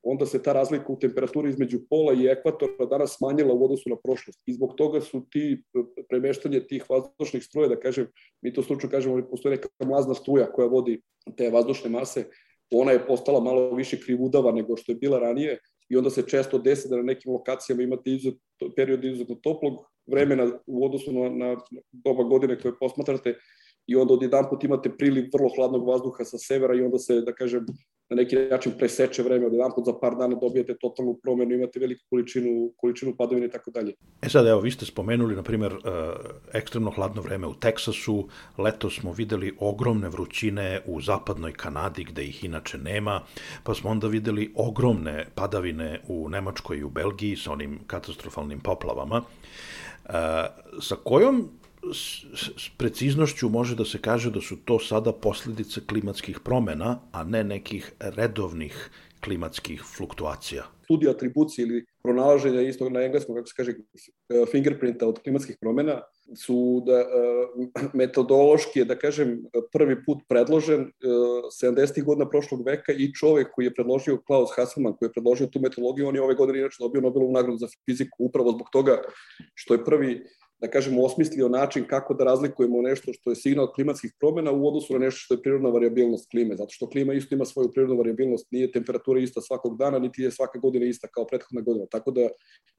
onda 0.03 0.25
se 0.25 0.41
ta 0.43 0.53
razlika 0.53 0.86
u 0.88 0.99
temperaturi 0.99 1.49
između 1.49 1.79
pola 1.89 2.13
i 2.13 2.27
ekvatora 2.27 2.86
danas 2.86 3.17
smanjila 3.17 3.53
u 3.53 3.63
odnosu 3.63 3.89
na 3.89 3.95
prošlost. 4.03 4.41
I 4.45 4.53
zbog 4.53 4.75
toga 4.77 5.01
su 5.01 5.25
ti 5.29 5.63
premeštanje 6.10 6.67
tih 6.67 6.89
vazdušnih 6.89 7.43
struja, 7.43 7.67
da 7.67 7.79
kažem, 7.79 8.08
mi 8.41 8.53
to 8.53 8.63
slučno 8.63 8.89
kažemo, 8.89 9.27
postoje 9.29 9.56
neka 9.56 9.69
mlazna 9.86 10.13
struja 10.13 10.51
koja 10.51 10.67
vodi 10.67 11.01
te 11.38 11.49
vazdušne 11.49 11.89
mase, 11.89 12.25
ona 12.71 12.91
je 12.91 13.08
postala 13.08 13.39
malo 13.39 13.75
više 13.75 13.99
krivudava 13.99 14.51
nego 14.51 14.77
što 14.77 14.91
je 14.91 14.95
bila 14.95 15.19
ranije 15.19 15.60
i 15.89 15.97
onda 15.97 16.09
se 16.09 16.27
često 16.27 16.57
desi 16.57 16.89
da 16.89 16.95
na 16.95 17.03
nekim 17.03 17.33
lokacijama 17.33 17.83
imate 17.83 18.11
izuzet, 18.11 18.39
period 18.75 19.03
izuzetno 19.03 19.35
toplog 19.35 19.73
vremena 20.05 20.59
u 20.65 20.85
odnosu 20.85 21.13
na, 21.13 21.29
na 21.29 21.57
doba 21.91 22.23
godine 22.23 22.59
koje 22.59 22.77
posmatrate 22.79 23.35
i 23.87 23.95
onda 23.95 24.13
odjedan 24.13 24.45
put 24.49 24.63
imate 24.63 24.91
priliv 24.97 25.29
vrlo 25.33 25.49
hladnog 25.55 25.87
vazduha 25.87 26.23
sa 26.23 26.37
severa 26.37 26.75
i 26.75 26.81
onda 26.81 26.99
se, 26.99 27.21
da 27.21 27.33
kažem, 27.33 27.65
na 28.13 28.21
neki 28.21 28.36
način 28.36 28.71
preseče 28.78 29.23
vreme, 29.23 29.45
od 29.45 29.54
jedan 29.54 29.71
put 29.76 29.86
za 29.86 29.93
par 30.02 30.15
dana 30.15 30.36
dobijete 30.36 30.78
totalnu 30.78 31.13
promenu, 31.23 31.56
imate 31.56 31.80
veliku 31.80 32.06
količinu, 32.10 32.71
količinu 32.78 33.15
padavine 33.17 33.47
i 33.47 33.49
tako 33.49 33.71
dalje. 33.71 33.93
E 34.21 34.30
sad, 34.30 34.47
evo, 34.47 34.60
vi 34.62 34.71
ste 34.71 34.86
spomenuli, 34.86 35.36
na 35.36 35.43
primjer, 35.43 35.73
uh, 35.73 35.80
ekstremno 36.54 36.91
hladno 36.91 37.21
vreme 37.21 37.47
u 37.47 37.54
Teksasu, 37.54 38.28
leto 38.58 38.89
smo 38.89 39.12
videli 39.12 39.56
ogromne 39.60 40.10
vrućine 40.10 40.82
u 40.86 41.02
zapadnoj 41.02 41.54
Kanadi, 41.54 42.04
gde 42.04 42.23
ih 42.23 42.43
inače 42.43 42.78
nema, 42.78 43.21
pa 43.63 43.73
smo 43.73 43.89
onda 43.89 44.08
videli 44.08 44.52
ogromne 44.56 45.26
padavine 45.36 45.99
u 46.08 46.30
Nemačkoj 46.30 46.78
i 46.78 46.84
u 46.84 46.89
Belgiji 46.89 47.36
sa 47.36 47.52
onim 47.52 47.80
katastrofalnim 47.88 48.60
poplavama. 48.60 49.17
Uh, 49.17 50.13
sa 50.82 50.95
kojom 51.04 51.49
s, 51.93 52.69
preciznošću 52.77 53.49
može 53.49 53.75
da 53.75 53.85
se 53.85 53.97
kaže 54.01 54.31
da 54.31 54.41
su 54.41 54.57
to 54.65 54.79
sada 54.79 55.13
posljedice 55.13 55.81
klimatskih 55.89 56.39
promena, 56.39 56.99
a 57.11 57.23
ne 57.23 57.43
nekih 57.43 57.91
redovnih 57.99 58.89
klimatskih 59.23 59.81
fluktuacija. 59.97 60.63
Studija 60.83 61.11
atribucije 61.11 61.63
ili 61.65 61.85
pronalaženja 62.03 62.61
istog 62.61 62.91
na 62.91 63.01
engleskom, 63.01 63.35
kako 63.35 63.47
se 63.47 63.53
kaže, 63.57 63.73
fingerprinta 64.51 65.07
od 65.07 65.19
klimatskih 65.23 65.57
promena 65.61 66.01
su 66.35 66.83
da, 66.85 67.05
metodološki 67.93 68.83
da 68.85 68.97
kažem, 68.99 69.37
prvi 69.71 69.95
put 70.05 70.17
predložen 70.27 70.91
70. 71.63 72.03
godina 72.03 72.29
prošlog 72.29 72.65
veka 72.65 72.91
i 72.91 73.13
čovek 73.13 73.51
koji 73.55 73.65
je 73.65 73.73
predložio 73.73 74.21
Klaus 74.27 74.49
Hasselmann, 74.55 74.95
koji 74.97 75.07
je 75.07 75.13
predložio 75.13 75.47
tu 75.47 75.59
metodologiju, 75.59 76.07
on 76.07 76.15
je 76.15 76.21
ove 76.21 76.35
godine 76.35 76.59
inače 76.59 76.77
dobio 76.79 77.01
Nobelovu 77.01 77.31
nagradu 77.31 77.57
za 77.57 77.67
fiziku 77.85 78.15
upravo 78.19 78.51
zbog 78.51 78.67
toga 78.71 79.01
što 79.55 79.73
je 79.73 79.85
prvi 79.85 80.23
da 80.63 80.69
kažemo, 80.69 81.04
osmislio 81.04 81.49
način 81.49 81.84
kako 81.88 82.13
da 82.13 82.23
razlikujemo 82.23 82.82
nešto 82.82 83.13
što 83.13 83.30
je 83.30 83.36
signal 83.36 83.73
klimatskih 83.73 84.13
promena 84.19 84.52
u 84.52 84.67
odnosu 84.67 84.93
na 84.93 84.99
nešto 84.99 85.19
što 85.19 85.34
je 85.34 85.41
prirodna 85.41 85.69
variabilnost 85.69 86.30
klime, 86.32 86.56
zato 86.56 86.71
što 86.71 86.89
klima 86.89 87.13
isto 87.13 87.36
ima 87.36 87.45
svoju 87.45 87.71
prirodnu 87.71 87.97
variabilnost, 87.97 88.47
nije 88.52 88.71
temperatura 88.71 89.19
ista 89.19 89.41
svakog 89.41 89.78
dana, 89.78 89.99
niti 89.99 90.21
je 90.21 90.32
svake 90.32 90.60
godine 90.60 90.89
ista 90.89 91.08
kao 91.08 91.26
prethodna 91.28 91.62
godina. 91.62 91.86
Tako 91.91 92.12
da 92.12 92.30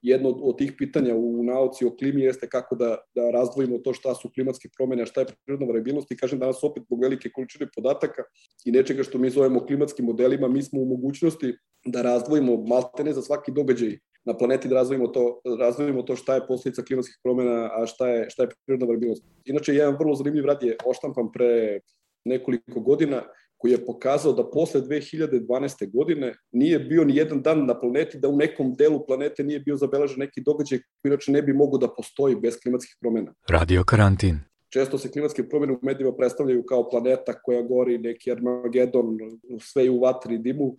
jedno 0.03 0.29
od 0.29 0.59
tih 0.59 0.73
pitanja 0.79 1.15
u 1.15 1.43
nauci 1.45 1.85
o 1.85 1.97
klimi 1.97 2.23
jeste 2.23 2.49
kako 2.49 2.75
da, 2.75 2.97
da 3.15 3.31
razdvojimo 3.31 3.79
to 3.79 3.93
šta 3.93 4.15
su 4.15 4.31
klimatske 4.35 4.69
promene, 4.77 5.03
a 5.03 5.07
šta 5.07 5.21
je 5.21 5.27
prirodna 5.45 5.67
variabilnost 5.67 6.11
i 6.11 6.17
kažem 6.17 6.39
danas 6.39 6.65
opet 6.65 6.83
zbog 6.87 7.03
velike 7.03 7.31
količine 7.31 7.69
podataka 7.75 8.23
i 8.65 8.73
nečega 8.73 9.03
što 9.03 9.19
mi 9.19 9.31
zovemo 9.31 9.67
klimatskim 9.67 10.07
modelima, 10.07 10.49
mi 10.49 10.63
smo 10.63 10.81
u 10.81 10.89
mogućnosti 10.89 11.55
da 11.87 12.03
razdvojimo 12.03 12.57
maltene 12.57 13.13
za 13.13 13.23
svaki 13.23 13.53
događaj 13.53 13.99
na 14.25 14.35
planeti 14.37 14.69
da 14.69 14.75
razvojimo 14.75 15.09
to, 15.09 15.41
razvojimo 15.59 16.03
to 16.03 16.17
šta 16.17 16.35
je 16.35 16.47
posljedica 16.47 16.83
klimatskih 16.83 17.19
promjena, 17.23 17.71
a 17.73 17.87
šta 17.87 18.09
je, 18.09 18.31
šta 18.31 18.43
je 18.43 18.49
prirodna 18.67 18.87
variabilnost. 18.87 19.25
Inače, 19.45 19.75
jedan 19.75 19.97
vrlo 19.99 20.15
zanimljiv 20.15 20.45
rad 20.45 20.63
je 20.63 20.77
oštampan 20.85 21.33
pre 21.33 21.81
nekoliko 22.25 22.81
godina 22.81 23.23
koji 23.57 23.73
je 23.73 23.87
pokazao 23.87 24.33
da 24.33 24.51
posle 24.51 24.81
2012. 24.81 25.93
godine 25.93 26.35
nije 26.53 26.79
bio 26.79 27.05
ni 27.05 27.17
jedan 27.17 27.43
dan 27.43 27.67
na 27.67 27.81
planeti 27.81 28.19
da 28.19 28.29
u 28.29 28.37
nekom 28.37 28.75
delu 28.75 29.07
planete 29.07 29.45
nije 29.45 29.61
bio 29.61 29.77
zabeležen 29.77 30.19
neki 30.19 30.43
događaj 30.45 30.79
koji 30.79 31.11
inače 31.11 31.33
ne 31.33 31.43
bi 31.43 31.53
mogu 31.53 31.79
da 31.79 31.89
postoji 31.89 32.37
bez 32.37 32.59
klimatskih 32.63 32.97
promjena. 33.01 33.35
Radio 33.49 33.85
karantin. 33.85 34.41
Često 34.69 34.99
se 34.99 35.11
klimatske 35.11 35.49
promjene 35.49 35.73
u 35.73 35.79
medijima 35.83 36.13
predstavljaju 36.17 36.63
kao 36.63 36.91
planeta 36.91 37.33
koja 37.43 37.63
gori, 37.63 37.99
neki 37.99 38.33
Armagedon, 38.33 39.19
sve 39.61 39.91
u 39.91 40.01
vatri 40.01 40.35
i 40.35 40.39
dimu, 40.39 40.75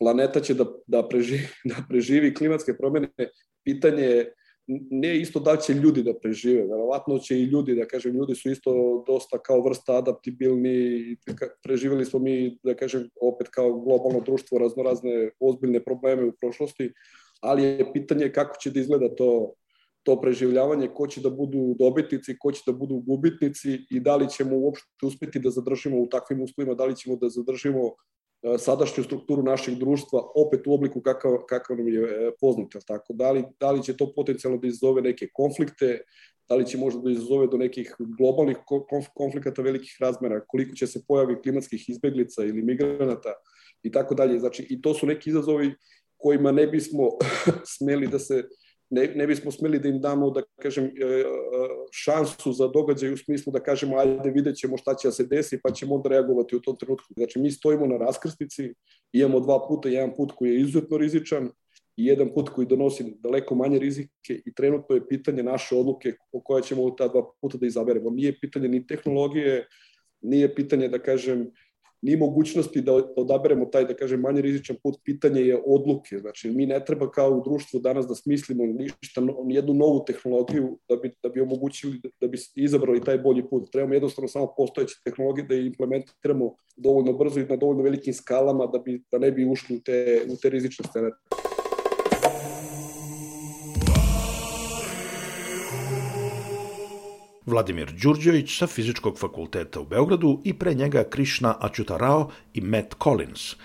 planeta 0.00 0.40
će 0.40 0.54
da, 0.54 0.64
da, 0.86 1.08
preživi, 1.08 1.46
da 1.70 1.84
preživi 1.88 2.34
klimatske 2.34 2.76
promene, 2.78 3.10
pitanje 3.64 4.04
je 4.04 4.34
ne 4.90 5.16
isto 5.20 5.40
da 5.40 5.56
će 5.56 5.74
ljudi 5.74 6.02
da 6.02 6.14
prežive, 6.14 6.62
verovatno 6.62 7.18
će 7.18 7.38
i 7.38 7.44
ljudi, 7.44 7.74
da 7.74 7.86
kažem, 7.86 8.14
ljudi 8.14 8.34
su 8.34 8.50
isto 8.50 8.72
dosta 9.06 9.38
kao 9.38 9.62
vrsta 9.64 9.96
adaptibilni, 9.98 11.16
preživeli 11.62 12.04
smo 12.04 12.18
mi, 12.18 12.58
da 12.62 12.74
kažem, 12.74 13.08
opet 13.20 13.48
kao 13.48 13.80
globalno 13.80 14.20
društvo 14.20 14.58
raznorazne 14.58 15.30
ozbiljne 15.40 15.84
probleme 15.84 16.24
u 16.24 16.32
prošlosti, 16.40 16.92
ali 17.40 17.62
je 17.62 17.92
pitanje 17.92 18.32
kako 18.32 18.56
će 18.60 18.70
da 18.70 18.80
izgleda 18.80 19.14
to 19.14 19.54
to 20.02 20.20
preživljavanje, 20.20 20.88
ko 20.94 21.06
će 21.06 21.20
da 21.20 21.30
budu 21.30 21.74
dobitnici, 21.78 22.36
ko 22.38 22.52
će 22.52 22.62
da 22.66 22.72
budu 22.72 23.02
gubitnici 23.06 23.78
i 23.90 24.00
da 24.00 24.16
li 24.16 24.28
ćemo 24.30 24.56
uopšte 24.56 25.06
uspeti 25.06 25.40
da 25.40 25.50
zadržimo 25.50 26.00
u 26.00 26.08
takvim 26.08 26.42
uslovima, 26.42 26.74
da 26.74 26.84
li 26.84 26.96
ćemo 26.96 27.16
da 27.16 27.28
zadržimo 27.28 27.90
sadašnju 28.58 29.04
strukturu 29.04 29.42
našeg 29.42 29.74
društva 29.74 30.22
opet 30.34 30.66
u 30.66 30.74
obliku 30.74 31.00
kakav, 31.00 31.36
kakav 31.48 31.76
nam 31.76 31.88
je 31.88 32.02
e, 32.02 32.30
poznat. 32.40 32.68
Tako? 32.86 33.12
Da, 33.12 33.30
li, 33.32 33.44
da 33.60 33.70
li 33.70 33.82
će 33.82 33.96
to 33.96 34.12
potencijalno 34.14 34.58
da 34.58 34.68
izazove 34.68 35.02
neke 35.02 35.28
konflikte, 35.32 36.00
da 36.48 36.56
li 36.56 36.66
će 36.66 36.78
možda 36.78 37.00
da 37.00 37.10
izazove 37.10 37.46
do 37.46 37.56
nekih 37.56 37.94
globalnih 38.18 38.56
konflikata 39.14 39.62
velikih 39.62 39.96
razmera, 40.00 40.40
koliko 40.46 40.74
će 40.74 40.86
se 40.86 41.02
pojavi 41.08 41.40
klimatskih 41.42 41.88
izbeglica 41.88 42.44
ili 42.44 42.62
migranata 42.62 43.34
i 43.82 43.92
tako 43.92 44.14
dalje. 44.14 44.38
Znači, 44.38 44.66
i 44.70 44.82
to 44.82 44.94
su 44.94 45.06
neki 45.06 45.30
izazovi 45.30 45.74
kojima 46.16 46.52
ne 46.52 46.66
bismo 46.66 47.08
smeli 47.76 48.06
da 48.06 48.18
se 48.18 48.44
ne, 48.90 49.06
ne 49.16 49.26
bismo 49.26 49.50
smeli 49.50 49.78
da 49.78 49.88
im 49.88 50.00
damo, 50.00 50.30
da 50.30 50.42
kažem, 50.62 50.84
e, 50.84 50.88
e, 50.88 51.24
šansu 51.92 52.52
za 52.52 52.68
događaj 52.68 53.12
u 53.12 53.16
smislu 53.16 53.52
da 53.52 53.60
kažemo, 53.60 53.96
ajde 53.96 54.30
vidjet 54.30 54.56
ćemo 54.56 54.76
šta 54.76 54.94
će 54.94 55.08
da 55.08 55.12
se 55.12 55.26
desi, 55.26 55.60
pa 55.62 55.70
ćemo 55.70 55.94
onda 55.94 56.08
reagovati 56.08 56.56
u 56.56 56.60
tom 56.60 56.76
trenutku. 56.76 57.14
Znači, 57.16 57.38
mi 57.38 57.50
stojimo 57.50 57.86
na 57.86 57.96
raskrsnici, 57.96 58.74
imamo 59.12 59.40
dva 59.40 59.66
puta, 59.68 59.88
jedan 59.88 60.14
put 60.16 60.32
koji 60.32 60.50
je 60.50 60.60
izuzetno 60.60 60.96
rizičan 60.96 61.50
i 61.96 62.06
jedan 62.06 62.34
put 62.34 62.48
koji 62.48 62.66
donosi 62.66 63.14
daleko 63.18 63.54
manje 63.54 63.78
rizike 63.78 64.42
i 64.46 64.54
trenutno 64.54 64.94
je 64.94 65.08
pitanje 65.08 65.42
naše 65.42 65.76
odluke 65.76 66.12
o 66.32 66.40
koje 66.40 66.62
ćemo 66.62 66.90
ta 66.90 67.08
dva 67.08 67.22
puta 67.40 67.58
da 67.58 67.66
izaberemo. 67.66 68.10
Nije 68.10 68.38
pitanje 68.40 68.68
ni 68.68 68.86
tehnologije, 68.86 69.66
nije 70.20 70.54
pitanje, 70.54 70.88
da 70.88 70.98
kažem, 70.98 71.50
ni 72.02 72.16
mogućnosti 72.16 72.80
da 72.80 72.92
odaberemo 73.16 73.66
taj, 73.66 73.84
da 73.84 73.94
kažem, 73.94 74.20
manje 74.20 74.42
rizičan 74.42 74.76
put, 74.82 74.96
pitanje 75.04 75.40
je 75.40 75.62
odluke. 75.66 76.18
Znači, 76.18 76.50
mi 76.50 76.66
ne 76.66 76.84
treba 76.84 77.10
kao 77.10 77.30
u 77.30 77.42
društvu 77.44 77.80
danas 77.80 78.06
da 78.06 78.14
smislimo 78.14 78.66
ništa, 78.66 79.22
jednu 79.48 79.74
novu 79.74 80.04
tehnologiju 80.06 80.78
da 80.88 80.96
bi, 80.96 81.12
da 81.22 81.28
bi 81.28 81.40
omogućili, 81.40 82.00
da 82.20 82.28
bi 82.28 82.38
izabrali 82.54 83.04
taj 83.04 83.18
bolji 83.18 83.48
put. 83.50 83.72
Trebamo 83.72 83.94
jednostavno 83.94 84.28
samo 84.28 84.54
postojeće 84.56 84.94
tehnologije 85.04 85.46
da 85.46 85.54
implementiramo 85.54 86.54
dovoljno 86.76 87.12
brzo 87.12 87.40
i 87.40 87.44
na 87.44 87.56
dovoljno 87.56 87.82
velikim 87.82 88.14
skalama 88.14 88.66
da, 88.66 88.78
bi, 88.78 89.02
da 89.12 89.18
ne 89.18 89.32
bi 89.32 89.44
ušli 89.44 89.76
u 89.76 89.80
te, 89.80 90.22
u 90.28 90.36
te 90.36 90.50
rizične 90.50 90.84
scene. 90.88 91.10
Vladimir 97.50 97.92
Đurđević 98.02 98.58
sa 98.58 98.66
Fizičkog 98.66 99.18
fakulteta 99.18 99.80
u 99.80 99.84
Beogradu 99.84 100.40
i 100.44 100.54
pre 100.54 100.74
njega 100.74 101.04
Krišna 101.04 101.54
Ačutarao 101.60 102.30
i 102.54 102.60
Matt 102.60 102.94
Collins. 103.02 103.56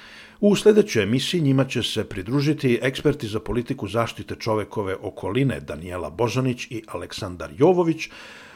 U 0.41 0.55
sledećoj 0.55 1.03
emisiji 1.03 1.41
njima 1.41 1.65
će 1.65 1.83
se 1.83 2.03
pridružiti 2.03 2.79
eksperti 2.81 3.27
za 3.27 3.39
politiku 3.39 3.87
zaštite 3.87 4.35
čovekove 4.35 4.95
okoline 5.01 5.59
Danijela 5.59 6.09
Božanić 6.09 6.67
i 6.69 6.83
Aleksandar 6.87 7.51
Jovović, 7.57 8.09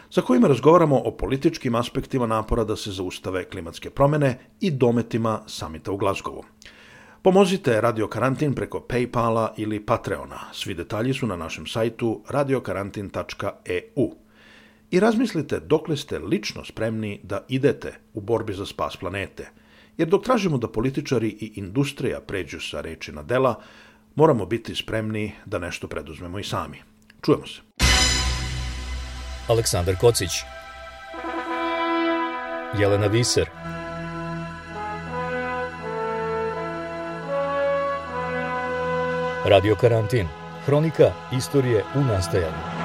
sa 0.10 0.22
kojima 0.22 0.48
razgovaramo 0.48 0.98
o 0.98 1.12
političkim 1.12 1.76
aspektima 1.76 2.28
napora 2.28 2.64
da 2.64 2.76
se 2.76 2.92
zaustave 2.92 3.50
klimatske 3.50 3.90
promene 3.90 4.38
i 4.62 4.72
dometima 4.72 5.42
samita 5.48 5.92
u 5.92 5.98
Glazgovu. 5.98 6.44
Pomozite 7.22 7.82
Radio 7.82 8.08
Karantin 8.08 8.54
preko 8.54 8.86
Paypala 8.90 9.50
ili 9.58 9.86
Patreona. 9.86 10.40
Svi 10.54 10.74
detalji 10.74 11.14
su 11.14 11.28
na 11.28 11.36
našem 11.36 11.68
sajtu 11.68 12.24
radiokarantin.eu 12.30 14.29
i 14.92 15.00
razmislite 15.00 15.60
dokle 15.60 15.98
ste 15.98 16.20
lično 16.20 16.66
spremni 16.66 17.20
da 17.24 17.46
idete 17.48 17.94
u 18.14 18.22
borbi 18.22 18.54
za 18.54 18.66
spas 18.66 18.98
planete. 18.98 19.50
Jer 19.98 20.08
dok 20.08 20.24
tražimo 20.24 20.58
da 20.58 20.68
političari 20.68 21.28
i 21.28 21.52
industrija 21.56 22.22
pređu 22.22 22.60
sa 22.60 22.82
reči 22.82 23.12
na 23.12 23.24
dela, 23.24 23.62
moramo 24.16 24.46
biti 24.46 24.76
spremni 24.76 25.32
da 25.46 25.60
nešto 25.60 25.88
preduzmemo 25.88 26.40
i 26.40 26.44
sami. 26.44 26.78
Čujemo 27.22 27.48
se. 27.48 27.62
Aleksandar 29.48 29.96
Kocić 30.02 30.32
Jelena 32.80 33.08
Viser 33.08 33.50
Radio 39.46 39.76
Karantin 39.76 40.28
Hronika 40.66 41.12
istorije 41.38 41.84
u 41.96 42.00
nastajanju 42.00 42.79